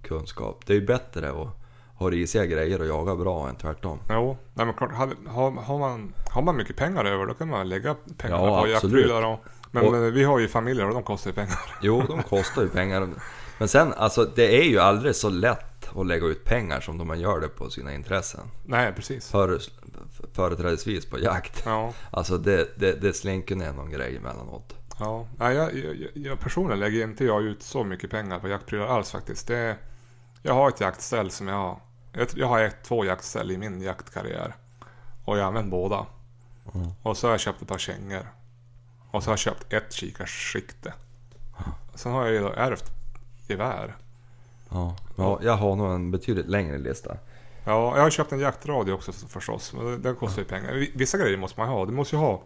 [0.02, 0.62] kunskap.
[0.66, 1.48] Det är ju bättre att
[1.94, 3.98] ha risiga grejer och jaga bra än tvärtom.
[4.10, 5.16] Jo, nej men klart, har,
[5.62, 9.22] har, man, har man mycket pengar över då kan man lägga pengarna Ja, på jaktprylar.
[9.26, 9.38] Och,
[9.70, 11.60] men, Och- vi har ju familjer och de kostar ju pengar.
[11.82, 13.08] Jo, de kostar ju pengar.
[13.58, 17.04] Men sen, alltså det är ju aldrig så lätt att lägga ut pengar som då
[17.04, 18.40] man gör det på sina intressen.
[18.64, 19.30] Nej, precis.
[19.30, 19.58] Före,
[20.32, 21.62] företrädesvis på jakt.
[21.66, 24.74] Ja, Alltså det, det, det slinker ner någon grej emellanåt.
[24.98, 25.26] Ja.
[25.38, 29.10] Nej, jag, jag, jag personligen lägger inte jag ut så mycket pengar på jaktprylar alls
[29.10, 29.46] faktiskt.
[29.48, 29.76] Det,
[30.42, 31.78] jag har ett jaktställ som jag har.
[32.12, 34.54] Jag, jag har ett, två jaktställ i min jaktkarriär.
[35.24, 36.06] Och jag har använt båda.
[36.74, 36.88] Mm.
[37.02, 38.26] Och så har jag köpt ett par kängor.
[39.10, 40.92] Och så har jag köpt ett kikarsikte.
[41.94, 42.90] Sen har jag ju ärvt
[43.46, 43.96] gevär.
[44.70, 47.16] Ja, ja, jag har nog en betydligt längre lista.
[47.64, 49.72] Ja, jag har köpt en jaktradio också förstås.
[49.72, 50.72] Men den kostar ju pengar.
[50.74, 51.86] Vi- Vissa grejer måste man ha.
[51.86, 52.42] Du måste ju ha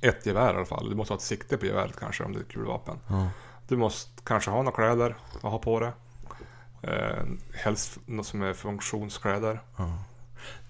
[0.00, 0.88] ett gevär i alla fall.
[0.90, 2.98] Du måste ha ett sikte på geväret kanske om det är ett kulvapen.
[3.08, 3.28] Ja.
[3.68, 5.90] Du måste kanske ha några kläder att ha på dig.
[6.82, 7.22] Eh,
[7.54, 9.60] helst något som är funktionskläder.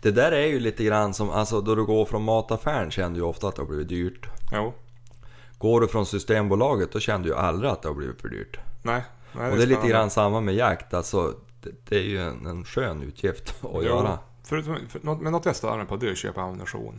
[0.03, 3.17] Det där är ju lite grann som, alltså då du går från mataffären känner du
[3.17, 4.27] ju ofta att det har blivit dyrt.
[4.53, 4.73] Jo,
[5.59, 8.59] Går du från Systembolaget då känner du ju aldrig att det har blivit för dyrt.
[8.83, 9.05] nej.
[9.33, 12.47] nej Och det är lite grann samma med jakt, alltså det, det är ju en,
[12.47, 14.19] en skön utgift att Jo, göra.
[14.45, 16.99] Förutom, för, något- men jag stör mig på det är att köpa ammunition.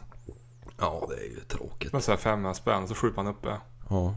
[0.81, 1.93] Ja, det är ju tråkigt.
[1.93, 3.57] Men så här 500 spänn så skjuter man uppe.
[3.89, 4.15] Ja.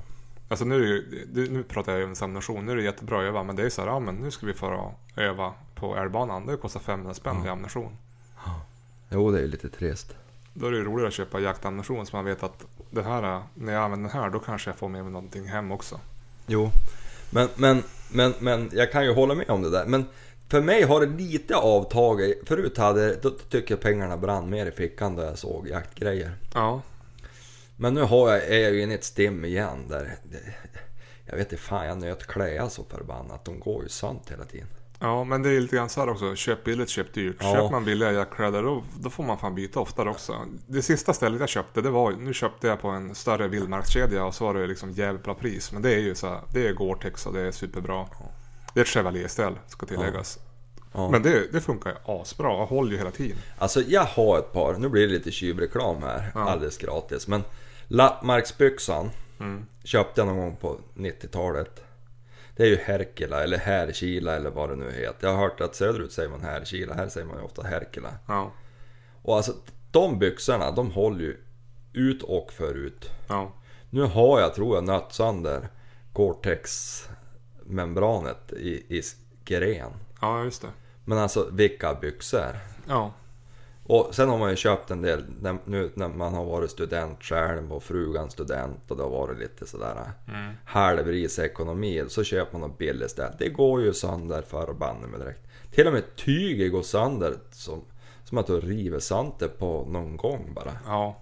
[0.49, 2.67] Alltså nu, är det ju- nu pratar jag ju om ammunition.
[2.67, 3.43] Nu är det jättebra att öva.
[3.43, 6.47] Men det är så här, ja men nu ska vi få öva på älgbanan.
[6.47, 7.97] Det kostar 500 spänn i ammunition.
[9.09, 10.15] Jo, det är ju lite trist.
[10.55, 13.73] Då är det ju roligare att köpa jaktammunition så man vet att det här, när
[13.73, 16.01] jag använder den här då kanske jag får med mig någonting hem också.
[16.47, 16.71] Jo,
[17.31, 19.87] men, men, men, men jag kan ju hålla med om det där.
[19.87, 20.05] Men
[20.49, 22.49] för mig har det lite avtagit.
[22.49, 26.33] Förut hade, då tycker jag pengarna brann mer i fickan då jag såg jaktgrejer.
[26.55, 26.83] Ja,
[27.77, 30.17] Men nu har jag, är jag ju inne i ett stim igen där...
[30.25, 30.39] Det,
[31.27, 33.45] jag vet inte fan, jag nöt kläder så förbannat.
[33.45, 34.67] De går ju sönt hela tiden.
[35.01, 36.35] ja men det är lite grann så här också.
[36.35, 37.37] Köp billigt, köp dyrt.
[37.41, 37.53] Ja.
[37.53, 40.37] Köper man billiga jaktkläder då, då får man fan byta oftare också.
[40.67, 44.35] Det sista stället jag köpte, det var nu köpte jag på en större vildmarkskedja och
[44.35, 45.73] så var det liksom jävligt bra pris.
[45.73, 48.07] Men det är ju så här, det är Gore-Tex och det är superbra.
[48.75, 50.39] Det är ett Chevalier-ställ, ska tilläggas.
[50.93, 51.11] Ja.
[51.11, 53.37] Men det, det funkar ju asbra och håller ju hela tiden.
[53.59, 56.41] Alltså jag har ett par, nu blir det lite tjuvreklam här, Ja.
[56.51, 57.29] alldeles gratis.
[57.29, 57.45] Men
[57.89, 59.11] Lappmarksbyxan
[59.41, 59.67] Mm.
[59.85, 61.83] köpte jag någon gång på 90-talet.
[62.57, 65.27] Det är ju Herkila eller Härkila eller vad det nu heter.
[65.29, 68.11] Jag har hört att söderut säger man Härkila, här säger man ju ofta Herkila.
[68.29, 68.53] Ja,
[69.23, 69.53] Och alltså
[69.91, 71.37] de byxorna, de håller ju
[71.93, 73.11] ut och förut.
[73.29, 73.53] ja,
[73.91, 75.69] Nu har jag, tror jag, nött sönder
[76.13, 76.69] Gore-Tex
[77.67, 79.03] membranet i, i
[79.45, 79.93] gren.
[80.21, 80.69] ja just det.
[81.05, 82.59] Men alltså vilka byxor!
[82.89, 83.13] Ja,
[83.87, 87.23] Och sen har man ju köpt en del när, nu när man har varit student
[87.23, 90.55] själv och frugan student och det har varit lite sådär mm.
[90.65, 92.05] halvris ekonomi.
[92.09, 93.33] Så köper man något billigt ställ.
[93.39, 95.47] Det går ju sönder för banne mig direkt.
[95.71, 97.85] Till och med tyget går sönder som,
[98.25, 100.73] som att du river sönder på någon gång bara.
[100.87, 101.21] ja.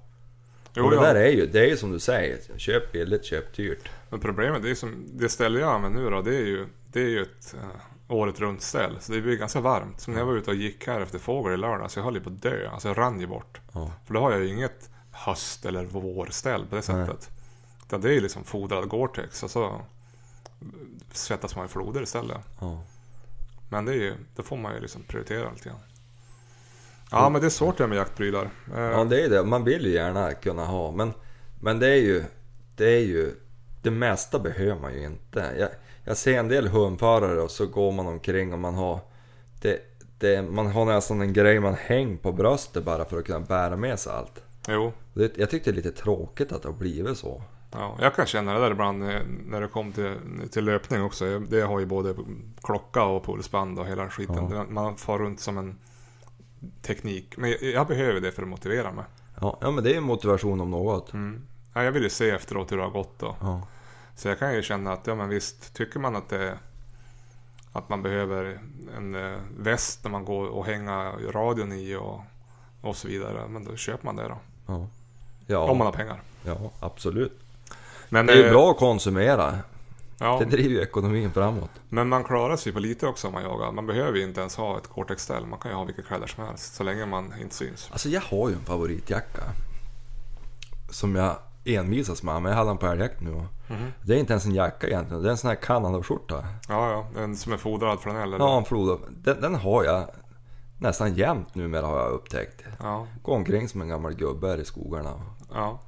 [0.76, 1.02] Och det ja.
[1.02, 3.88] där är ju, det är ju som du säger, köp billigt, köp dyrt.
[4.10, 7.00] Men problemet, det, är som, det ställe jag använder nu då, det är ju, det
[7.00, 8.96] är ju ett uh, året runt ställ.
[9.00, 10.00] Så det blir ganska varmt.
[10.00, 12.20] Som när jag var ute och gick här efter fågel i lördags, jag höll ju
[12.20, 12.68] på att dö.
[12.68, 13.60] Alltså jag rann ju bort.
[13.72, 13.92] Ja.
[14.06, 17.30] För då har jag ju inget höst eller vårställ på det sättet.
[17.86, 19.80] Utan det är ju liksom fodrad Gore-Tex och så
[21.12, 22.40] svettas man i floder istället.
[22.60, 22.82] Ja.
[23.68, 25.78] Men det är ju, då får man ju liksom prioritera lite grann.
[27.12, 28.50] Ja men det är svårt det med jaktprylar.
[28.76, 31.12] Eh, ja det är det, man vill ju gärna kunna ha men,
[31.60, 32.24] men det är ju,
[32.76, 33.34] det är ju,
[33.82, 35.52] det mesta behöver man ju inte.
[35.58, 35.68] Jag,
[36.04, 39.00] jag ser en del hundförare och så går man omkring och man har
[39.60, 39.78] det,
[40.18, 43.76] det, man har nästan en grej man hänger på bröstet bara för att kunna bära
[43.76, 44.42] med sig allt.
[44.68, 47.42] Jo, Det, jag tyckte det är lite tråkigt att det har blivit så.
[47.72, 49.04] ja, jag kan känna det där ibland
[49.46, 50.14] när det kom till,
[50.50, 51.38] till löpning också.
[51.38, 52.14] Det har ju både
[52.62, 54.50] klocka och pulsband och hela skiten.
[54.52, 54.64] Ja.
[54.68, 55.78] Man far runt som en
[56.82, 57.36] teknik.
[57.36, 59.04] Men jag, jag behöver det för att motivera mig.
[59.40, 61.12] Ja, ja men det är motivation om något.
[61.12, 61.46] Mm.
[61.74, 63.36] Ja, jag vill ju se efteråt hur det har gått då.
[63.40, 63.66] Ja.
[64.16, 66.58] Så jag kan ju känna att, ja men visst, tycker man att det
[67.72, 68.58] att man behöver
[68.96, 72.20] en eh, väst när man går och hänga radion i och,
[72.80, 73.48] och så vidare.
[73.48, 74.38] Men då köper man det då.
[74.66, 74.86] Ja.
[75.46, 76.20] Ja, Om man har pengar.
[76.42, 77.40] ja, absolut.
[78.08, 79.58] Men, Det är ju eh, bra att konsumera.
[80.22, 81.70] Ja, Det driver ju ekonomin framåt.
[81.88, 83.72] men man klarar sig på lite också om man jagar.
[83.72, 85.46] Man behöver ju inte ens ha ett Cortex-ställ.
[85.46, 86.74] Man kan ju ha vilka kläder som helst.
[86.74, 87.88] Så länge man inte syns.
[87.92, 89.42] Alltså jag har ju en favoritjacka.
[90.90, 93.30] Som jag envisas med, men jag hade den på älgjakt nu.
[93.30, 93.92] Mhm.
[94.02, 96.44] Det är inte ens en jacka egentligen, det är en sån här Kanadaskjorta.
[96.68, 97.20] Ja, ja.
[97.22, 98.44] En som är fodrad flanell eller?
[98.44, 99.00] Ja, en Frodo.
[99.10, 100.10] Den, den har jag
[100.78, 102.64] nästan jämt numera har jag upptäckt.
[102.82, 105.20] Ja, Gå omkring som en gammal gubbe här i skogarna.
[105.52, 105.80] ja.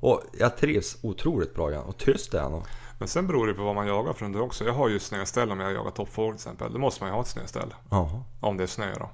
[0.00, 1.82] Och jag trivs otroligt bra igen.
[1.82, 2.62] Och tyst är nog.
[2.98, 4.64] Men sen beror det på vad man jagar för under också.
[4.64, 6.72] Jag har ju snöställ om jag jagar toppfågel till exempel.
[6.72, 7.74] Då måste man ju ha ett snöställ.
[7.90, 8.22] Ja.
[8.40, 9.10] Om det är snö då.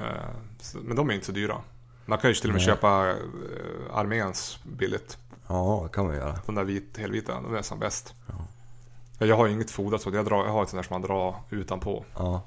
[0.00, 0.06] Eh,
[0.60, 1.56] så- Men de är inte så dyra.
[2.06, 2.66] Man kan ju till och med Nej.
[2.66, 3.16] köpa eh,
[3.92, 5.18] arméns billigt.
[5.48, 6.38] Ja, det kan man göra.
[6.46, 8.14] De där vit, helvita, de är nästan bäst.
[9.18, 10.10] Ja, Jag har ju inget fodrat så.
[10.10, 12.04] Jag, drar, jag har ett sånt där som man drar utanpå.
[12.16, 12.40] Ja.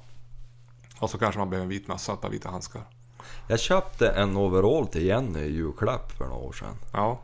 [1.00, 2.82] Och så kanske man behöver en vit mössa och ett par vita handskar.
[3.46, 6.74] Jag köpte en overall till Jenny i julklapp för några år sedan.
[6.92, 7.18] Ja,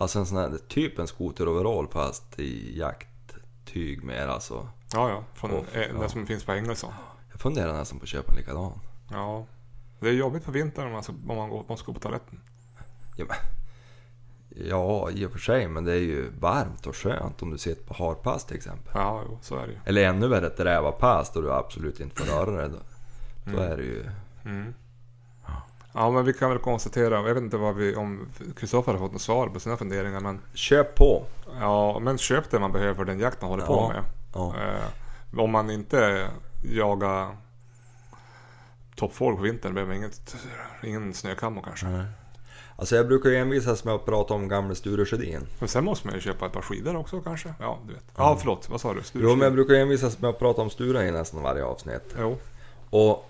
[0.00, 4.68] Alltså en sån här, typ en skoteroverall fast i jakttyg mer alltså.
[4.92, 5.24] ja, ja.
[5.34, 5.98] Från Åh, eh, ja.
[6.00, 6.92] den som finns på Engelsson.
[7.32, 8.72] Jag funderar nästan på att köpa en likadan.
[9.10, 9.46] Ja.
[10.00, 12.40] Det är jobbigt på vintern om man, ska, om man går, måste gå på toaletten.
[13.16, 13.36] Ja, men,
[14.68, 17.82] ja, i och för sig, men det är ju varmt och skönt om du sitter
[17.84, 18.92] på harpass till exempel.
[18.94, 19.78] Ja, jo, så är det ju.
[19.84, 22.68] Eller ännu värre ett rävapass då du absolut inte får röra dig.
[22.68, 22.76] Då,
[23.44, 23.72] då Mm.
[23.72, 24.10] är det ju...
[24.44, 24.74] Mm.
[25.92, 28.26] Ja, men vi kan väl konstatera, jag vet inte vad vi, om
[28.56, 31.24] Kristoffer har fått något svar på sina funderingar, men Köp på!
[31.60, 33.88] ja, men köp det man behöver för den jakt man håller på Ja.
[33.88, 34.02] med.
[34.34, 34.54] Ja.
[35.32, 36.28] Eh, om man inte
[36.62, 37.36] jagar
[38.96, 40.36] toppfågel på vintern behöver man inget,
[40.82, 41.86] ingen snökammo kanske.
[41.86, 42.04] Nej.
[42.76, 45.46] Alltså jag brukar ju envisas med att prata om gamle Sture Sjödin.
[45.58, 47.54] Men sen måste man ju köpa ett par skidor också kanske.
[47.60, 48.04] Ja, du vet.
[48.16, 48.68] Ja, förlåt.
[48.68, 49.02] Vad sa du?
[49.02, 52.14] Sture Jo, men jag brukar envisas med att prata om Sture i nästan varje avsnitt.
[52.20, 52.36] Jo.
[52.90, 53.26] Och...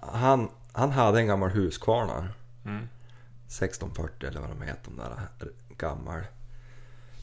[0.00, 2.28] Han, han hade en gammal Husqvarna.
[2.64, 2.88] Mm.
[3.46, 5.18] 1640 eller vad de heter, de där
[5.76, 6.20] gammal.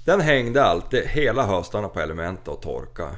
[0.06, 3.10] Den hängde alltid hela höstarna på elementet och torka.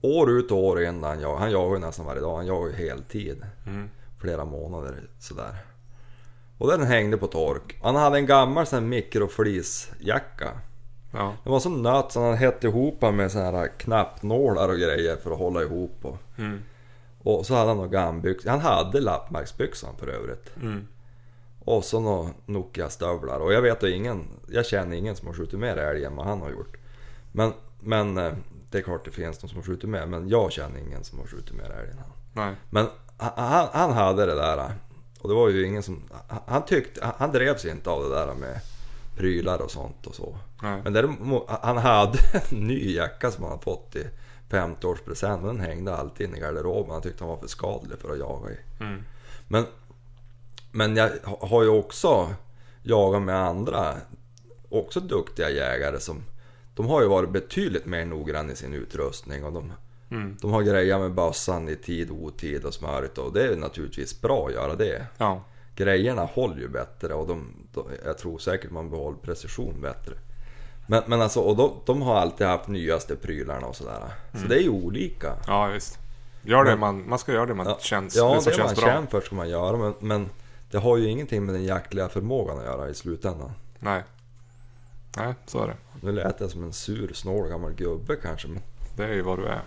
[0.00, 1.40] År ut och år in han jagade.
[1.40, 2.36] Han jagade ju nästan varje dag.
[2.36, 3.46] Han jagade ju heltid.
[3.66, 3.90] Mm.
[4.18, 5.56] Flera månader sådär.
[6.58, 7.78] Och den hängde på tork.
[7.82, 10.50] Han hade en gammal sån här mikrofleecejacka.
[11.12, 11.34] Ja.
[11.44, 15.30] Den var så nöt så han hette ihop med såna här knappnålar och grejer för
[15.30, 15.98] att hålla ihop.
[16.02, 16.62] Och, Mm.
[17.24, 18.50] Och så hade han några gambyxor.
[18.50, 20.50] Han hade lappmarksbyxan för övrigt.
[20.62, 20.86] Mm.
[21.58, 23.40] Och så några Nokia-stövlar.
[23.40, 26.26] Och jag vet ju ingen, jag känner ingen som har skjutit mer älg än vad
[26.26, 26.76] han har gjort.
[27.32, 28.32] Men, men eh,
[28.70, 30.06] det är klart det finns de som har skjutit mer.
[30.06, 32.12] Men jag känner ingen som har skjutit mer älg än han.
[32.32, 32.54] Nej.
[32.70, 34.72] Men han, han hade det där.
[35.20, 36.02] Och det var ju ingen som...
[36.46, 37.12] Han tyckte...
[37.18, 38.60] Han drevs inte av det där med
[39.16, 40.36] prylar och sånt och så.
[40.62, 40.80] Nej.
[40.84, 42.18] Men däremot, han hade
[42.50, 44.06] en ny jacka som han hade fått i
[44.50, 45.46] 50-årspresent.
[45.46, 46.90] Den hängde alltid inne i garderoben.
[46.90, 48.56] Han tyckte han var för skadlig för att jaga i.
[48.80, 49.02] Mm.
[49.48, 49.64] Men,
[50.70, 52.34] men jag har ju också
[52.82, 53.94] jagat med andra,
[54.68, 56.24] också duktiga jägare som...
[56.74, 59.72] De har ju varit betydligt mer noggranna i sin utrustning och de,
[60.10, 60.36] Mm.
[60.40, 64.20] de har grejer med bössan i tid och otid och smörjt och det är naturligtvis
[64.20, 65.06] bra att göra det.
[65.18, 65.44] Ja.
[65.76, 70.14] Grejerna håller ju bättre och de, de, jag tror säkert man behåller precision bättre.
[70.86, 74.00] Men, men alltså, och de, de har alltid haft nyaste prylarna och sådär.
[74.32, 75.36] Så det är ju olika.
[75.46, 75.98] Ja, visst.
[76.42, 78.76] Gör det man, man ska göra det man Ja, känns, ja, det som det känns
[78.76, 78.94] man bra.
[78.94, 80.28] känner för ska man göra men, men
[80.70, 83.50] det har ju ingenting med den jaktliga förmågan att göra i slutändan.
[83.78, 84.02] Nej.
[85.16, 85.76] Nej, så är det.
[86.00, 88.62] Nu lät jag som en sur, snål gammal gubbe kanske men
[88.96, 89.60] Det är ju vad du är.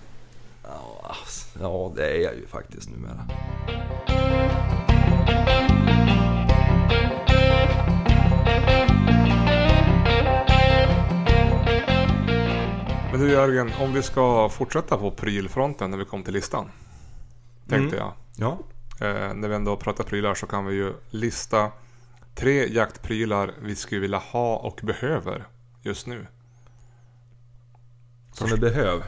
[0.63, 3.27] ja, alltså, ja det är jag ju faktiskt numera.
[13.17, 16.71] Men du Jörgen, om vi ska fortsätta på prylfronten när vi kom till listan.
[17.69, 18.08] Tänkte Mm.
[18.08, 18.13] jag.
[18.36, 18.58] Ja,
[19.01, 21.71] Eh, när vi ändå pratar prylar så kan vi ju lista
[22.36, 25.47] tre jaktprylar vi skulle vilja ha och behöver
[25.82, 26.27] just nu.
[28.34, 29.03] som det behöv.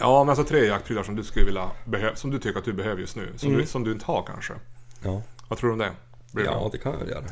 [0.00, 2.72] Ja, men alltså tre jaktprylar som du skulle vilja behöva, som du tycker att du
[2.72, 3.32] behöver just nu.
[3.36, 3.60] Som, Mm.
[3.60, 4.52] du, som du inte har kanske.
[5.02, 5.22] Ja.
[5.48, 5.92] Vad tror du om det?
[6.32, 7.24] Blir ja, det kan jag väl göra.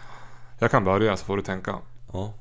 [0.59, 1.75] Jag kan börja så får du tänka.
[2.13, 2.33] Ja.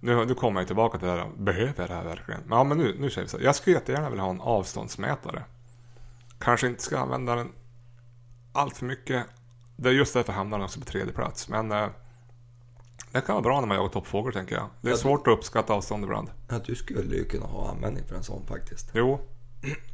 [0.00, 2.40] Nu, nu kommer jag tillbaka till det här, behöver jag det här verkligen?
[2.50, 3.38] Ja, men nu, nu säger vi så.
[3.40, 5.42] Jag skulle jättegärna vilja ha en avståndsmätare.
[6.38, 7.52] Kanske inte ska använda den
[8.52, 9.26] allt för mycket.
[9.76, 11.48] Det är just därför hamnar den också på tredje plats.
[11.48, 11.88] Men eh,
[13.12, 14.68] det kan vara bra när man jagar toppfågel tänker jag.
[14.80, 16.30] Det är Ja, svårt att uppskatta avstånd ibland.
[16.48, 18.90] Ja, du skulle ju kunna ha användning för en sån faktiskt.
[18.94, 19.20] Jo,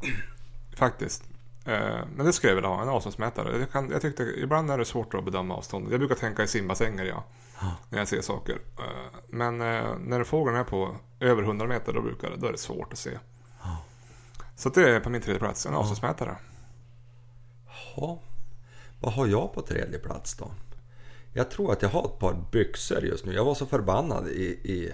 [0.77, 1.25] faktiskt.
[1.67, 3.59] Eh, men det skulle jag vilja ha, en avståndsmätare.
[3.59, 5.91] Jag, kan, jag tyckte ibland är det svårt att bedöma avståndet.
[5.91, 7.25] Jag brukar tänka i simbassänger ja,
[7.89, 8.59] när jag ser saker.
[8.79, 12.53] Eh, men eh, när fågeln är på över 100 meter då, brukar det, då är
[12.53, 13.19] det svårt att se.
[14.57, 16.37] Så det är på min tredje plats, en avståndsmätare.
[17.97, 18.21] Ja,
[19.01, 20.51] vad har jag på tredje plats då?
[21.33, 23.33] Jag tror att jag har ett par byxor just nu.
[23.33, 24.93] Jag var så förbannad i, i,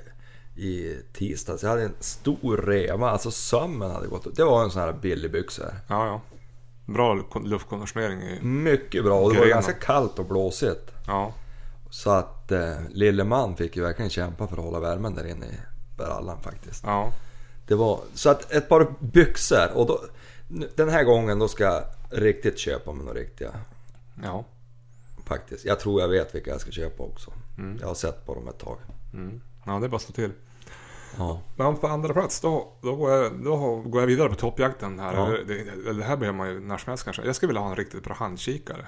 [0.62, 1.62] i tisdags.
[1.62, 5.32] Jag hade en stor reva, alltså sömmen hade gått Det var en sån här billig
[5.32, 5.74] byxor.
[5.88, 6.20] Ja, ja.
[6.86, 8.38] Bra kon- luftkonditionering i...
[8.42, 9.54] Mycket bra och det var Grena.
[9.60, 10.90] ganska kallt och blåsigt.
[11.06, 11.34] Ja,
[11.90, 15.46] Så att eh, lille man fick ju verkligen kämpa för att hålla värmen där inne
[15.46, 15.58] i
[15.96, 16.84] brallan faktiskt.
[16.86, 17.12] ja.
[17.66, 20.00] Det var, så att ett par byxor och då,
[20.76, 23.50] den här gången då ska jag riktigt köpa mig några riktiga
[24.22, 24.44] Ja.
[25.26, 25.64] faktiskt.
[25.64, 27.32] Jag tror jag vet vilka jag ska köpa också.
[27.80, 28.76] Jag har sett på dem ett tag.
[29.14, 29.40] Mm.
[29.66, 30.30] Ja, det är bara att stå till.
[31.18, 34.98] Ja, Men på andra plats då, då, går, jag, då går jag vidare på toppjakten
[34.98, 35.14] här.
[35.14, 35.26] Ja.
[35.46, 37.22] Det, det, här behöver man ju när som helst kanske.
[37.22, 38.86] Jag skulle vilja ha en riktigt bra handkikare.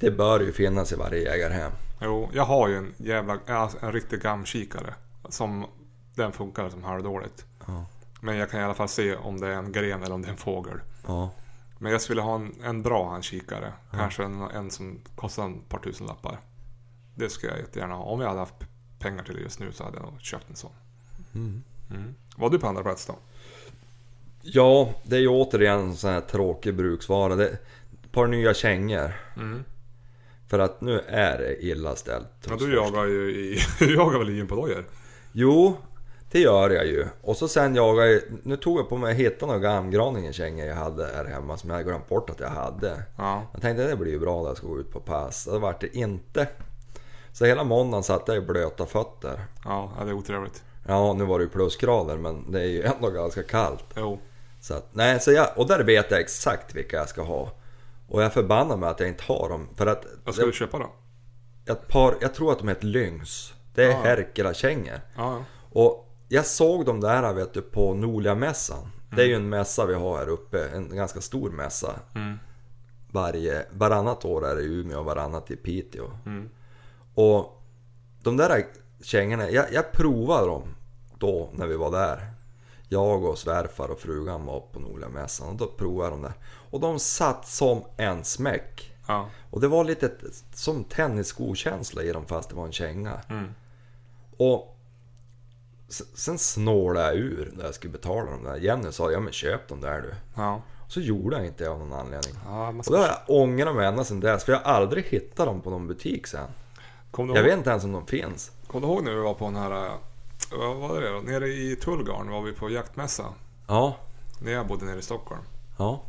[0.00, 1.72] det bör ju finnas i varje jägarhem.
[2.00, 4.94] Jo, jag har ju en jävla, alltså en riktig gamkikare.
[5.28, 5.66] Som
[6.14, 7.44] den funkar som halvdåligt.
[7.66, 7.86] Ja.
[8.20, 10.28] Men jag kan i alla fall se om det är en gren eller om det
[10.28, 10.80] är en fågel.
[11.06, 11.30] Ja,
[11.78, 13.72] Men jag skulle ha en, en bra handkikare.
[13.90, 16.40] Kanske en, en som kostar ett par tusen lappar.
[17.14, 18.04] Det skulle jag jättegärna ha.
[18.04, 18.54] Om jag hade haft
[18.98, 20.70] pengar till det just nu så hade jag nog köpt en sån.
[21.38, 21.62] Mm.
[21.90, 22.14] Mm.
[22.36, 23.14] Var du på andra plats då?
[24.52, 27.36] ja det är ju återigen en sån här tråkig bruksvara.
[27.36, 29.12] Det, ett par nya kängor.
[29.36, 29.64] Mm.
[30.48, 32.28] För att nu är det illa ställt.
[32.48, 33.58] Ja, du jagar ju i...
[33.78, 34.84] Du jagar väl i gympodojor?
[35.32, 35.76] Jo,
[36.30, 37.06] det gör jag ju.
[37.20, 38.20] Och så sen jagar jag...
[38.42, 41.76] Nu tog jag på mig att hitta några gamgraningen-kängor jag hade här hemma som jag
[41.76, 43.02] hade glömt bort att jag hade.
[43.16, 43.42] Ja.
[43.52, 45.44] Jag tänkte det blir ju bra när jag ska gå ut på pass.
[45.44, 46.48] Det vart det inte.
[47.32, 49.40] Så hela måndagen satt jag i blöta fötter.
[49.64, 50.62] Ja, ja, det är otrevligt.
[50.88, 53.84] Ja, nu var det ju plusgrader men det är ju ändå ganska kallt.
[53.96, 54.18] Jo.
[54.60, 57.52] Så att, nej, så jag, och där vet jag exakt vilka jag ska ha.
[58.08, 59.68] Och jag förbannar mig att jag inte har dem.
[59.74, 60.92] För att Vad ska du köpa då?
[61.72, 63.54] ett par, jag tror att de heter Lynx.
[63.74, 64.00] Det är Ja.
[64.02, 65.00] Herkela-kängor.
[65.16, 68.90] Ja, Och jag såg dem där vet du, på Noliamässan.
[69.16, 71.94] Det är ju en mässa vi har här uppe, en ganska stor mässa.
[72.14, 72.38] Mm.
[73.12, 76.10] Varje, varannat år är det i Umeå och varannat i Piteå.
[76.26, 76.48] Mm.
[77.14, 77.62] Och
[78.22, 78.66] de där
[79.02, 80.62] kängorna, jag, jag provade dem
[81.18, 82.32] då när vi var där.
[82.88, 86.32] Jag och svärfar och frugan var på Noliamässan och då provade dem där.
[86.70, 88.92] Och de satt som en smäck.
[89.06, 89.28] Ja.
[89.50, 90.10] Och det var lite
[90.54, 93.20] som tennisskokänsla i dem fast det var en känga.
[93.28, 93.54] Mm.
[94.36, 94.76] Och
[96.14, 98.56] sen snålade jag ur när jag skulle betala dem där.
[98.56, 100.14] Jenny sa ja men köp dem där du.
[100.34, 100.62] Ja.
[100.88, 102.34] Så gjorde jag inte av någon anledning.
[102.44, 105.46] ja Och då har jag ångrat mig ända sedan dess för jag har aldrig hittat
[105.46, 106.48] dem på någon butik sen.
[107.16, 108.52] Jag ihåg, vet inte ens om de finns.
[108.66, 109.96] kom du ihåg när vi var på den här...
[110.50, 111.20] Vad var det då?
[111.20, 113.24] Nere i Tullgarn var vi på jaktmässa.
[113.66, 113.96] Ja,
[114.38, 115.40] När jag bodde nere i Stockholm.
[115.78, 116.02] ja,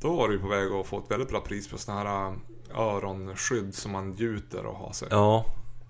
[0.00, 2.32] Då var du på väg att få ett väldigt bra pris på såna här äh,
[2.80, 5.08] öronskydd som man gjuter och har sig.
[5.10, 5.44] ja.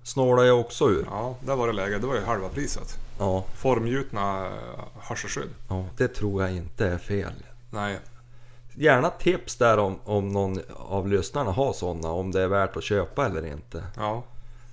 [0.05, 1.07] Snålade jag också ur.
[1.11, 1.99] Ja, där var det läge.
[1.99, 2.99] Det var ju halva priset.
[3.19, 4.53] Ja, Formgjutna äh,
[5.01, 5.51] hörselskydd.
[5.69, 7.33] ja, det tror jag inte är fel.
[7.71, 7.99] Nej,
[8.75, 12.83] Gärna tips där om, om någon av lyssnarna har sådana, om det är värt att
[12.83, 13.85] köpa eller inte.
[13.97, 14.23] ja.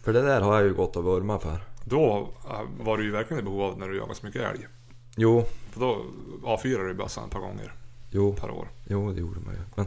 [0.03, 1.63] För det där har jag ju gått och vurma för.
[1.89, 4.67] Då äh, var du ju verkligen i behov av när du jagade så mycket älg.
[5.15, 6.05] Jo, För då
[6.43, 7.73] avfyrade du bössan ett par gånger
[8.11, 8.67] jo, per år.
[8.87, 9.59] jo det gjorde man ju.
[9.75, 9.85] Men,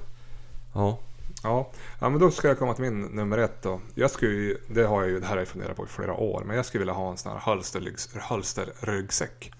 [0.75, 0.99] ja,
[1.43, 1.71] Ja.
[2.01, 3.81] ja, men då ska jag komma till min nummer ett då.
[3.95, 6.15] Jag skulle ju, det har jag ju, det här har jag funderat på i flera
[6.15, 6.43] år.
[6.47, 8.23] Men jag skulle vilja ha en sån här hölsterryggsäck.
[8.23, 9.53] hölsterryggsäck.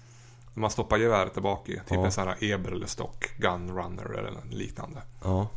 [0.53, 1.73] Man stoppar geväret bak i.
[1.73, 2.05] Typ Ja.
[2.05, 5.01] en sån här Eberle-stock, Gunrunner eller liknande.
[5.23, 5.47] ja,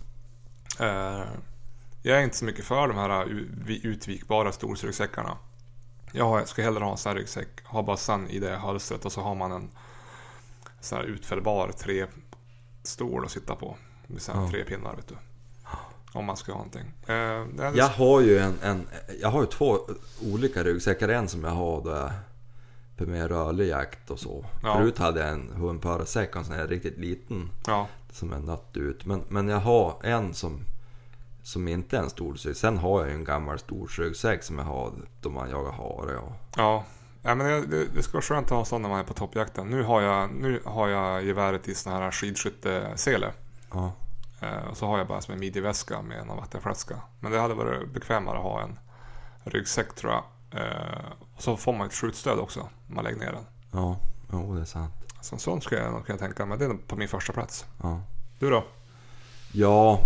[0.80, 1.24] Eh,
[2.02, 3.80] jag är inte så mycket för de här u- vi-
[6.10, 6.38] storsryggsäckarna.
[6.38, 9.20] Jag ska hellre ha en sån här ryggsäck, ha bössan i det hölstret och så
[9.20, 9.70] har man en
[10.80, 11.72] sån här utfällbar
[12.82, 13.76] trestol att sitta på.
[14.06, 14.50] Med sån här Ja.
[14.50, 15.14] tre pinnar vet du.
[16.12, 16.92] Om man ska ha någonting.
[17.06, 18.88] Eh, Jag har ju en, en,
[19.20, 19.78] jag har ju två
[20.22, 21.08] olika ryggsäckar.
[21.08, 22.10] En som jag har då jag
[22.96, 24.44] för mer rörlig jakt och så.
[24.62, 24.74] Ja.
[24.78, 28.76] Förut hade jag en hundförarsäck och en sån här riktigt liten Ja, som är nött
[28.76, 29.04] ut.
[29.06, 30.60] Men, men jag har en som,
[31.46, 32.56] som inte är en storsrygg.
[32.56, 36.18] Sen har jag ju en gammal storsryggsäck som jag har då man jagar hare.
[36.18, 36.84] Och, ja.
[37.22, 39.14] ja men det, det, ska vara skönt att ha en sån när man är på
[39.14, 39.70] toppjakten.
[39.70, 43.32] Nu har jag, nu har jag geväret i sån här skidskyttesele.
[43.72, 43.92] ja,
[44.40, 47.00] Eh, och så har jag bara som en midjeväska med en vattenflaska.
[47.20, 48.78] Men det hade varit bekvämare att ha en
[49.44, 50.24] ryggsäck tror jag.
[50.62, 53.44] Eh, och så får man ett skjutstöd också om man lägger ner den.
[53.72, 53.96] ja,
[54.32, 54.94] jo det är sant.
[55.20, 56.58] Så en sån skulle jag nog kunna tänka mig.
[56.58, 57.66] Det är på min första plats.
[57.82, 58.00] Ja.
[58.38, 58.64] Du då?
[59.52, 60.00] Ja,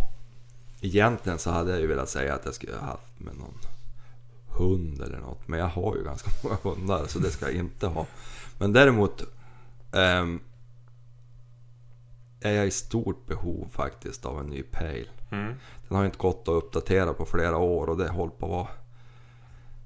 [0.81, 3.55] Egentligen så hade jag ju velat säga att jag skulle ha haft med någon
[4.49, 5.49] hund eller något.
[5.49, 8.07] Men jag har ju ganska många hundar så det ska jag inte ha.
[8.59, 9.23] Men däremot
[9.93, 10.41] ehm,
[12.41, 15.09] är jag i stort behov faktiskt av en ny pejl.
[15.31, 15.55] Mm.
[15.89, 18.69] Den har inte gått att uppdatera på flera år och det håller på att vara...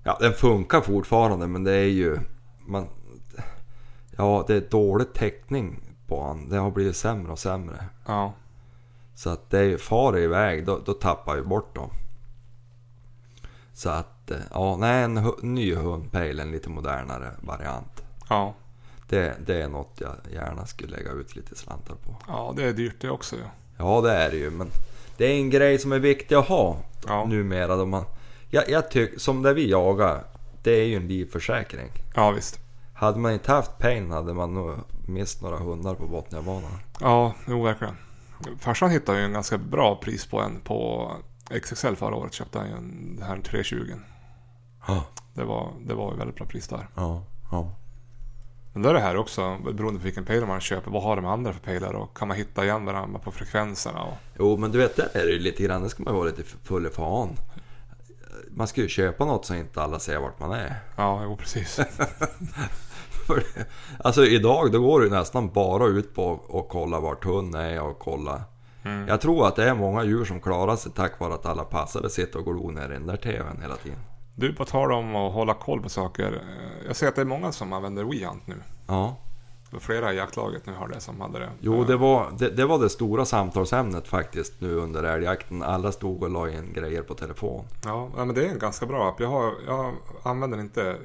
[0.03, 2.19] Ja, den funkar fortfarande men det är ju...
[2.67, 2.89] Man,
[4.17, 6.49] ja, det är dålig täckning på den.
[6.49, 7.85] Det har blivit sämre och sämre.
[8.07, 8.33] Ja.
[9.15, 11.91] Så att det är far iväg, då, då tappar jag bort dem.
[13.73, 18.03] Så att, eh, ja, nej, en ny hundpejl, en lite modernare variant.
[18.29, 18.55] Ja.
[19.09, 22.17] Det, det är något jag gärna skulle lägga ut lite slantar på.
[22.29, 23.43] Ja, det är dyrt det också ju.
[23.77, 24.69] Ja, det är det ju, men
[25.17, 27.25] det är en grej som är viktig att ha Ja.
[27.25, 27.77] numera.
[27.77, 28.05] Då man,
[28.51, 30.25] jag, jag tycker, som det vi jagar,
[30.63, 31.91] det är ju en livförsäkring.
[32.15, 32.61] Ja, visst.
[32.95, 34.75] Hade man inte haft pejlen hade man nog
[35.09, 36.79] mist några hundar på Botniabanan.
[37.01, 37.97] Ja, jo verkligen.
[38.59, 41.11] Farsan hittade ju en ganska bra pris på en på
[41.63, 42.33] XXL förra året.
[42.33, 43.95] Köpte han ju en, den här 320.
[44.87, 46.89] Ja, Det var, det var ju väldigt bra pris där.
[46.95, 47.71] ja, ja.
[48.73, 51.27] Men då är det här också, beroende på vilken pejl man köper, vad har de
[51.27, 54.03] andra för pejlar och kan man hitta igen varandra på frekvenserna?
[54.03, 56.19] Och, Jo, men du vet, där är det ju lite grann, det ska man ju
[56.19, 57.29] vara lite full i fan.
[58.51, 60.77] Man ska ju köpa något så inte alla ser vart man är.
[60.97, 61.81] ja, jo precis.
[63.27, 63.67] För det-
[64.05, 67.99] alltså idag, då går det nästan bara ut på att kolla vart hunden är och
[67.99, 68.43] kolla.
[68.85, 69.09] Mm.
[69.09, 72.11] Jag tror att det är många djur som klarar sig tack vare att alla passare
[72.11, 73.99] sitter och glor ner i den där TVn hela tiden.
[74.37, 76.33] Du, på tal om att hålla koll på saker.
[76.33, 78.55] eh, Jag ser att det är många som använder WeHunt nu.
[78.87, 79.17] Ja,
[79.71, 81.51] Det var flera i jaktlaget nu hörde jag som hade det.
[81.61, 85.63] jo Eh, det var det, det var det stora samtalsämnet faktiskt nu under älgjakten.
[85.63, 87.65] Alla stod och la in grejer på telefon.
[87.85, 89.21] Ja, men det är en ganska bra app.
[89.21, 90.97] Jag, har, jag använder inte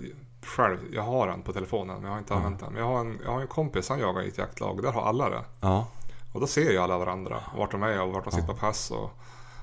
[0.45, 0.77] själv.
[0.91, 2.37] Jag har den på telefonen, men jag har inte Ja.
[2.37, 2.73] använt den.
[2.73, 4.83] Men jag har, en, jag har en kompis, han jagar i ett jaktlag.
[4.83, 5.41] Där har alla det.
[5.61, 5.87] Ja,
[6.33, 7.43] Och då ser ju alla varandra.
[7.57, 8.91] Vart de är och vart de sitter på pass.
[8.91, 9.11] Och,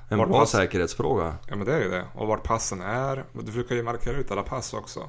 [0.08, 1.34] en bra pass- säkerhetsfråga.
[1.48, 2.04] ja, men det är ju det.
[2.14, 3.24] Och vart passen är.
[3.32, 5.00] Du brukar ju markera ut alla pass också.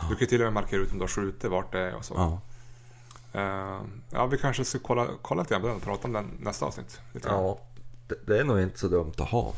[0.00, 1.94] Du kan ju till och med markera ut om du har skjutit, vart det är
[1.96, 2.14] och så.
[2.16, 2.40] Ja,
[3.32, 6.30] Eh, ja, vi kanske ska kolla, kolla lite grann på den och prata om den
[6.40, 7.00] nästa avsnitt.
[7.12, 7.44] Lite grann.
[7.44, 7.58] ja
[8.08, 9.52] det, det är nog inte så dumt att ha.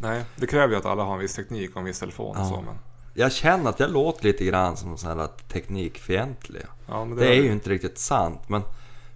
[0.00, 2.42] Nej, det kräver ju att alla har en viss teknik och en viss telefon och
[2.42, 2.48] Ja.
[2.48, 2.56] så.
[2.60, 2.74] Men,
[3.14, 6.62] Jag känner att jag låter lite grann som sån här teknikfientlig.
[6.86, 8.62] ja, men Det är ju inte riktigt sant men,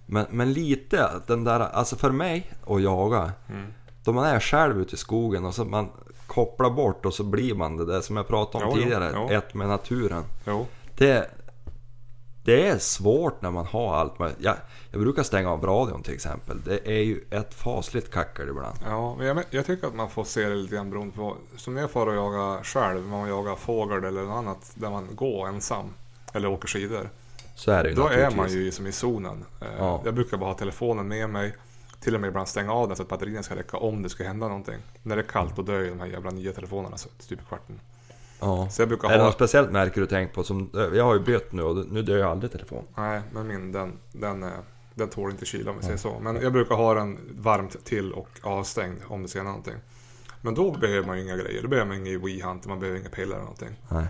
[0.05, 3.31] men, men lite den där, alltså för mig att jaga.
[3.49, 3.67] Mm.
[4.03, 5.89] Då man är själv ute i skogen och så man
[6.27, 9.11] kopplar bort och så blir man det där som jag pratade om Jo, jo, tidigare.
[9.15, 9.29] jo.
[9.29, 10.23] Ett med naturen.
[10.45, 10.65] Jo,
[10.97, 11.29] Det,
[12.47, 14.13] det är svårt när man har allt.
[14.37, 14.55] Jag,
[14.91, 16.61] jag brukar stänga av radion till exempel.
[16.65, 18.77] Det är ju ett fasligt kackel ibland.
[18.85, 21.35] Ja, jag, jag tycker att man får se det lite grann beroende på.
[21.57, 25.07] Som när jag får och jaga själv, man jagar fågel eller något annat där man
[25.15, 25.93] går ensam.
[26.33, 27.09] Eller åker skidor.
[27.55, 29.45] Så är det ju Då är man ju som i zonen.
[29.61, 30.01] Eh, Ja.
[30.05, 31.55] Jag brukar bara ha telefonen med mig.
[31.99, 34.23] Till och med ibland stänga av den så att batterierna ska räcka om det ska
[34.23, 34.77] hända någonting.
[35.03, 37.45] När det är kallt då dör ju de här jävla nya telefonerna så typ i
[37.49, 37.79] kvarten.
[38.39, 38.69] Ja.
[38.69, 39.25] Så jag brukar Är det ha...
[39.25, 40.43] något speciellt märke du tänkt på?
[40.43, 42.83] Som, jag har ju bytt nu och nu dör jag aldrig telefon.
[42.97, 44.45] Nej, men min den, den,
[44.95, 46.19] den tål inte kyla om vi säger så.
[46.19, 49.75] Men jag brukar ha den varmt till och avstängd om det hända någonting.
[50.41, 51.61] Men då behöver man ju inga grejer.
[51.61, 53.75] Då behöver man ingen WeHunt, man behöver inga piller eller någonting.
[53.89, 54.05] Nej.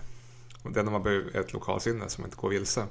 [0.64, 2.86] Och Det enda man behöver är ett lokalsinne som inte går vilse.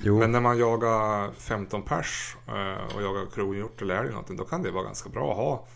[0.00, 0.18] Jo.
[0.18, 4.44] Men när man jagar 15 pers eh, och jagar kronhjort eller älg eller någonting, då
[4.44, 5.66] kan det vara ganska bra att ha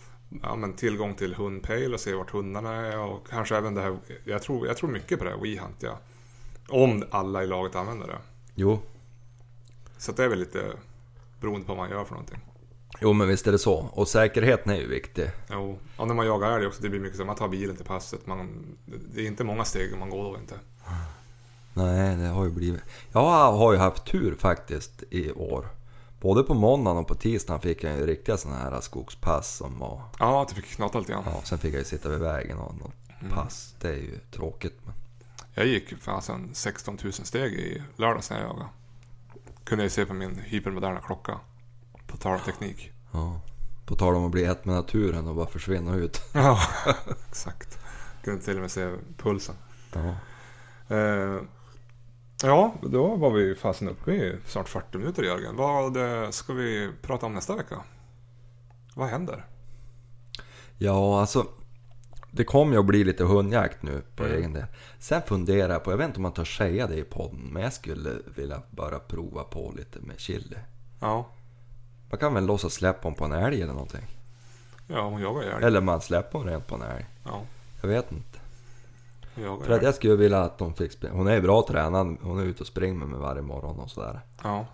[0.43, 3.99] ja, men tillgång till hundpejl och se vart hundarna är och kanske även det här.
[4.24, 5.99] Jag tror, jag tror mycket på det här WeHunt, ja.
[6.68, 8.18] Om alla i laget använder det.
[8.55, 8.81] Jo.
[9.99, 10.72] Så det är väl lite
[11.41, 12.39] beroende på vad man gör för någonting.
[13.01, 13.74] jo, men visst är det så.
[13.93, 15.31] Och säkerheten är ju viktig.
[15.51, 17.85] Jo, och när man jagar älg också, det blir mycket så man tar bilen till
[17.85, 18.26] passet.
[18.26, 20.55] Man, det är inte många steg man går då inte.
[21.74, 22.81] Nej, det har ju blivit...
[23.12, 25.66] Jag har ju haft tur faktiskt i år.
[26.20, 30.02] Både på måndagen och på tisdagen fick jag ju riktiga sådana här skogspass som var...
[30.18, 31.24] Ja, att du fick knata lite grann.
[31.26, 33.34] Ja, sen fick jag ju sitta vid vägen och något Mm.
[33.34, 33.74] pass.
[33.80, 34.80] Det är ju tråkigt.
[34.84, 34.94] Men...
[35.54, 38.68] Jag gick fasen 16 000 steg i lördags när jag jagade.
[39.64, 41.40] Kunde jag se på min hypermoderna klocka.
[42.06, 42.92] På tal om teknik.
[43.12, 43.40] Ja.
[43.86, 46.22] På tal om att bli ett med naturen och bara försvinna ut.
[46.32, 46.58] Ja,
[47.30, 47.78] exakt.
[48.24, 49.54] Kunde till och med se pulsen.
[49.92, 50.14] Ja.
[50.96, 51.40] Eh,
[52.43, 55.57] ja, då var vi fasen uppe i snart 40 minuter Jörgen.
[55.57, 55.97] Vad
[56.34, 57.82] ska vi prata om nästa vecka?
[58.95, 59.45] Vad händer?
[60.78, 61.47] Ja, alltså.
[62.30, 64.36] Det kommer ju att bli lite hundjakt nu på Mm.
[64.36, 64.64] egen del.
[64.99, 67.62] Sen funderar jag på, jag vet inte om man törs säga det i podden, men
[67.62, 70.57] jag skulle vilja bara prova på lite med chili.
[71.01, 71.28] Ja,
[72.11, 74.07] Man kan väl låtsas släppa på en älg eller någonting.
[74.86, 75.64] ja hon jagar älg.
[75.64, 77.07] Eller man släpper rent på en älg.
[77.24, 77.41] Ja,
[77.80, 78.38] Jag vet inte.
[79.39, 81.14] Hon jagar För att jag skulle vilja att de fick springa.
[81.14, 82.16] Hon är ju bra tränad.
[82.22, 84.20] Hon är ute och springer med mig varje morgon och sådär.
[84.43, 84.66] Ja,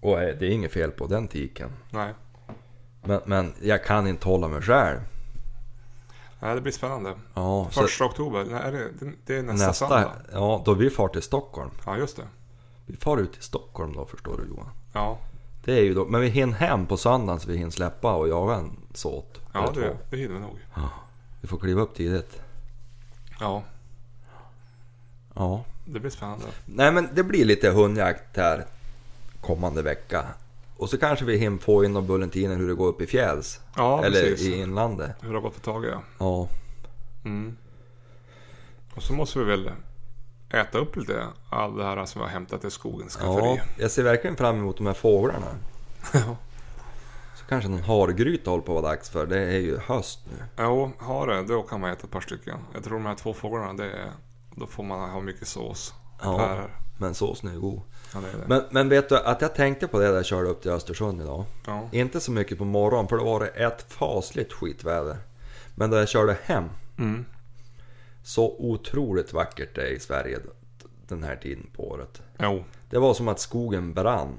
[0.00, 1.70] Och eh, det är inget fel på den tiken.
[1.90, 2.14] nej.
[3.02, 4.98] Men, men jag kan inte hålla mig själv.
[6.40, 7.14] Nej, det blir spännande.
[7.34, 8.88] Ja, så Första oktober, nej, är det,
[9.26, 10.12] det- är nästa, nästa, söndag.
[10.32, 11.70] ja, då vi far till Stockholm.
[11.86, 12.22] Ja, just det.
[12.86, 14.68] Vi far ut till Stockholm då förstår du Johan.
[14.92, 15.18] Ja,
[15.64, 18.28] Det är ju då, men vi hinner hem på söndagen så vi hinner släppa och
[18.28, 19.40] jaga en såt.
[19.52, 20.58] ja det, det hinner vi nog.
[21.40, 22.42] Vi får kliva upp tidigt.
[23.40, 23.62] Ja,
[25.34, 25.64] Ja.
[25.84, 26.46] det blir spännande.
[26.66, 28.64] Nej men det blir lite hundjakt här
[29.40, 30.24] kommande vecka.
[30.76, 33.60] Och så kanske vi hinner få in några bulletiner hur det går upp i fjälls.
[33.76, 34.48] Ja, eller precis.
[34.48, 35.10] i inlandet.
[35.20, 35.98] Hur det har gått för tag i det.
[36.18, 36.48] Ja.
[37.24, 37.56] Mm.
[38.94, 39.70] Och så måste vi väl
[40.50, 43.34] äta upp lite av det här som vi har hämtat i skogens ja.
[43.34, 43.60] skafferi.
[43.78, 45.46] Jag ser verkligen fram emot de här fåglarna.
[47.50, 49.26] Kanske någon hargryta håller på att vara dags för.
[49.26, 50.44] Det är ju höst nu.
[50.58, 52.58] Jo, har det, då kan man äta ett par stycken.
[52.74, 54.12] Jag tror de här två fåglarna, det är,
[54.54, 55.94] då får man ha mycket sås.
[56.22, 56.38] Ja.
[56.38, 56.70] Pärer.
[56.98, 57.80] Men såsen är ju god.
[58.14, 58.44] Ja, det är det.
[58.48, 61.20] Men, men vet du att jag tänkte på det där jag körde upp till Östersund
[61.22, 61.44] idag.
[61.66, 61.88] ja.
[61.92, 65.16] Inte så mycket på morgonen för det var det ett fasligt skitväder.
[65.74, 66.64] Men då jag körde hem,
[66.98, 67.24] Mm.
[68.22, 70.38] så otroligt vackert det är i Sverige
[71.08, 72.22] den här tiden på året.
[72.38, 72.64] Jo.
[72.90, 74.34] Det var som att skogen brann.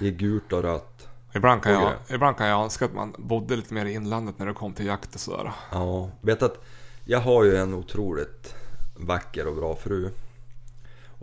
[0.00, 1.08] I gult och rött.
[1.34, 4.46] Ibland kan, jag, ibland kan jag önska att man bodde lite mer i inlandet när
[4.46, 5.52] det kom till jakt och sådär.
[5.72, 6.58] Ja, vet att
[7.04, 8.54] jag har ju en otroligt
[8.96, 10.10] vacker och bra fru.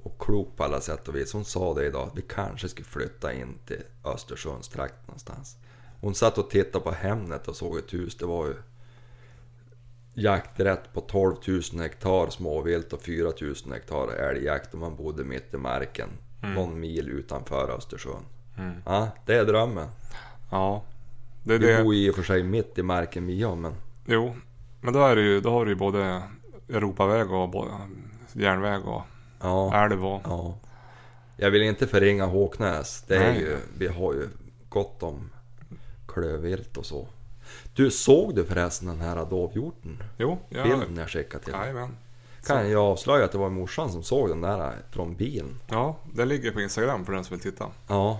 [0.04, 1.34] Och klok på alla sätt och vis.
[1.34, 5.58] Hon sa det idag, att vi kanske skulle flytta in till Östersundstrakt någonstans.
[6.02, 8.18] Hon satt och tittade på Hemnet och såg ett hus.
[8.18, 8.56] Det var ju
[10.14, 15.54] jakträtt på 12 000 hektar småvilt och 4 000 hektar älgjakt och man bodde mitt
[15.54, 16.10] i marken.
[16.42, 18.26] Någon mil utanför Östersund.
[18.58, 18.82] Mm.
[18.86, 19.88] Ja, det är drömmen.
[20.50, 20.84] Ja.
[21.44, 21.84] Det är Vi det.
[21.84, 24.36] bor i och för sig mitt i marken vi har, men Jo.
[24.82, 26.22] Men då, är det ju, då har du ju både
[26.70, 27.68] Europaväg och
[28.34, 29.02] järnväg och
[29.42, 29.84] ja.
[29.86, 30.22] älv och...
[30.24, 30.58] Ja.
[31.38, 33.04] Jag vill inte förringa Håknäs.
[33.08, 33.40] Det är Nej.
[33.40, 34.28] ju, vi har ju
[34.70, 35.30] gott om
[36.08, 37.08] klövvilt och så.
[37.74, 40.04] Du, såg du förresten den här dovhjorten?
[40.18, 40.64] Jo, ja.
[40.64, 41.88] Bilden jag skickade till dig.
[42.46, 45.60] Kan jag avslöja att det var morsan som såg den där från bilen.
[45.68, 47.68] Ja, den ligger på Instagram för den som vill titta.
[47.88, 48.20] Ja,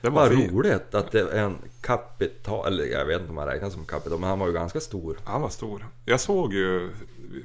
[0.00, 0.50] Det var fin.
[0.50, 4.18] roligt att det är en kapital, eller jag vet inte om han räknas som kapital,
[4.20, 5.18] men han var ju ganska stor.
[5.24, 5.86] Han var stor.
[6.04, 6.90] Jag såg ju,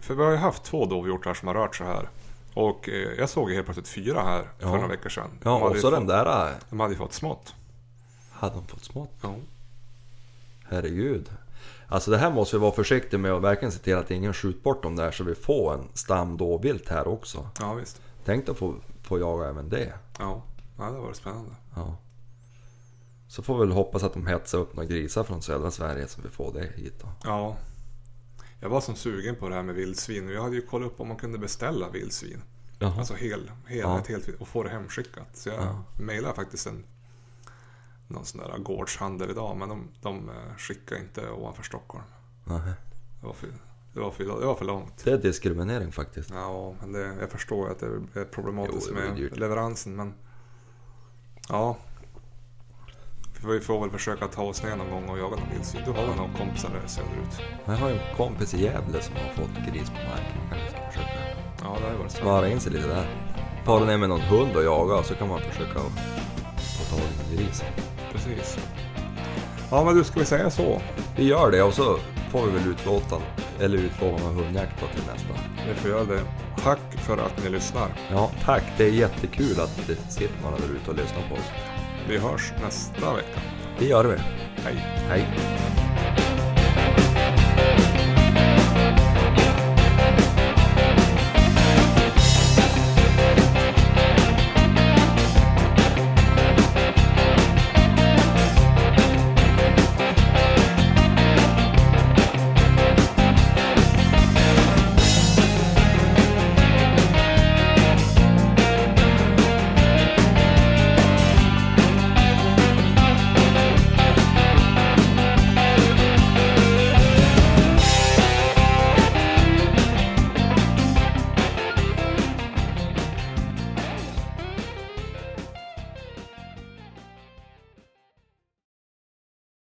[0.02, 2.10] för vi har ju haft två dovhjortar som har rört sig här.
[2.54, 4.76] Och eh, jag såg ju helt plötsligt fyra här för Ja.
[4.76, 5.30] några veckor sedan.
[5.44, 7.54] Ja, de, hade och så fått, den där, de hade ju fått smått.
[8.32, 9.12] hade de fått smått?
[9.22, 9.36] Ja.
[10.70, 11.30] Herregud.
[11.88, 14.62] Alltså det här måste vi vara försiktiga med och verkligen se till att ingen skjuter
[14.64, 17.48] bort dem där så vi får en stam dovvilt här också.
[17.60, 18.02] ja, visst.
[18.26, 19.94] Tänk att få, få jaga även det.
[20.20, 20.42] Ja,
[20.78, 21.52] ja det var spännande.
[21.76, 21.96] Ja.
[23.34, 26.22] Så får vi väl hoppas att de hetsar upp några grisar från södra Sverige så
[26.22, 27.08] vi får det hit då.
[27.24, 27.58] Ja.
[28.60, 31.00] Jag var som sugen på det här med vildsvin och jag hade ju kollat upp
[31.02, 32.42] om man kunde beställa vildsvin.
[32.80, 32.98] Jaha.
[32.98, 34.00] Alltså hel, hel, Ja.
[34.00, 35.28] ett helt, och få det hemskickat.
[35.34, 35.84] Så jag Ja.
[36.00, 36.84] mejlade faktiskt en
[38.08, 42.04] någon sån där gårdshandel idag men de, de eh, skickar inte ovanför Stockholm.
[42.44, 42.74] Nähä.
[43.22, 43.48] Det var för,
[43.94, 45.04] det var för, det var för långt.
[45.04, 46.30] Det är diskriminering faktiskt.
[46.30, 47.86] Ja, men det, jag förstår att det
[48.22, 49.38] är problematiskt Jo, det med dyrt.
[49.38, 50.14] leveransen men
[51.50, 51.78] Ja.
[53.46, 55.82] Vi får väl försöka ta oss ner någon gång och jaga någon vildsvin.
[55.86, 57.42] Du har väl någon kompisar där söderut?
[57.66, 60.40] Jag har ju en kompis i Gävle som har fått gris på marken.
[60.50, 61.14] Kanske ska försöka
[61.64, 62.18] Ja, det har varit så.
[62.18, 63.08] smara in sig lite där.
[63.66, 65.80] Fara ner med någon hund och jaga så kan man försöka
[66.58, 67.64] få tag i gris.
[68.12, 68.58] Precis.
[69.72, 70.82] Ja, men du, ska vi säga så?
[71.18, 71.98] Vi gör det och så
[72.32, 73.16] får vi väl utlåta,
[73.60, 75.34] eller utlova någon hundjakt då till nästa.
[75.68, 76.22] Vi får göra det.
[76.64, 77.88] Tack för att ni lyssnar.
[78.12, 78.64] Ja, tack.
[78.78, 81.73] Det är jättekul att det sitter några där ute och lyssnar på oss.
[82.10, 83.40] Vi hörs nästa vecka.
[83.80, 84.18] Det gör vi.
[84.64, 84.76] Hej.
[85.10, 85.26] Hej.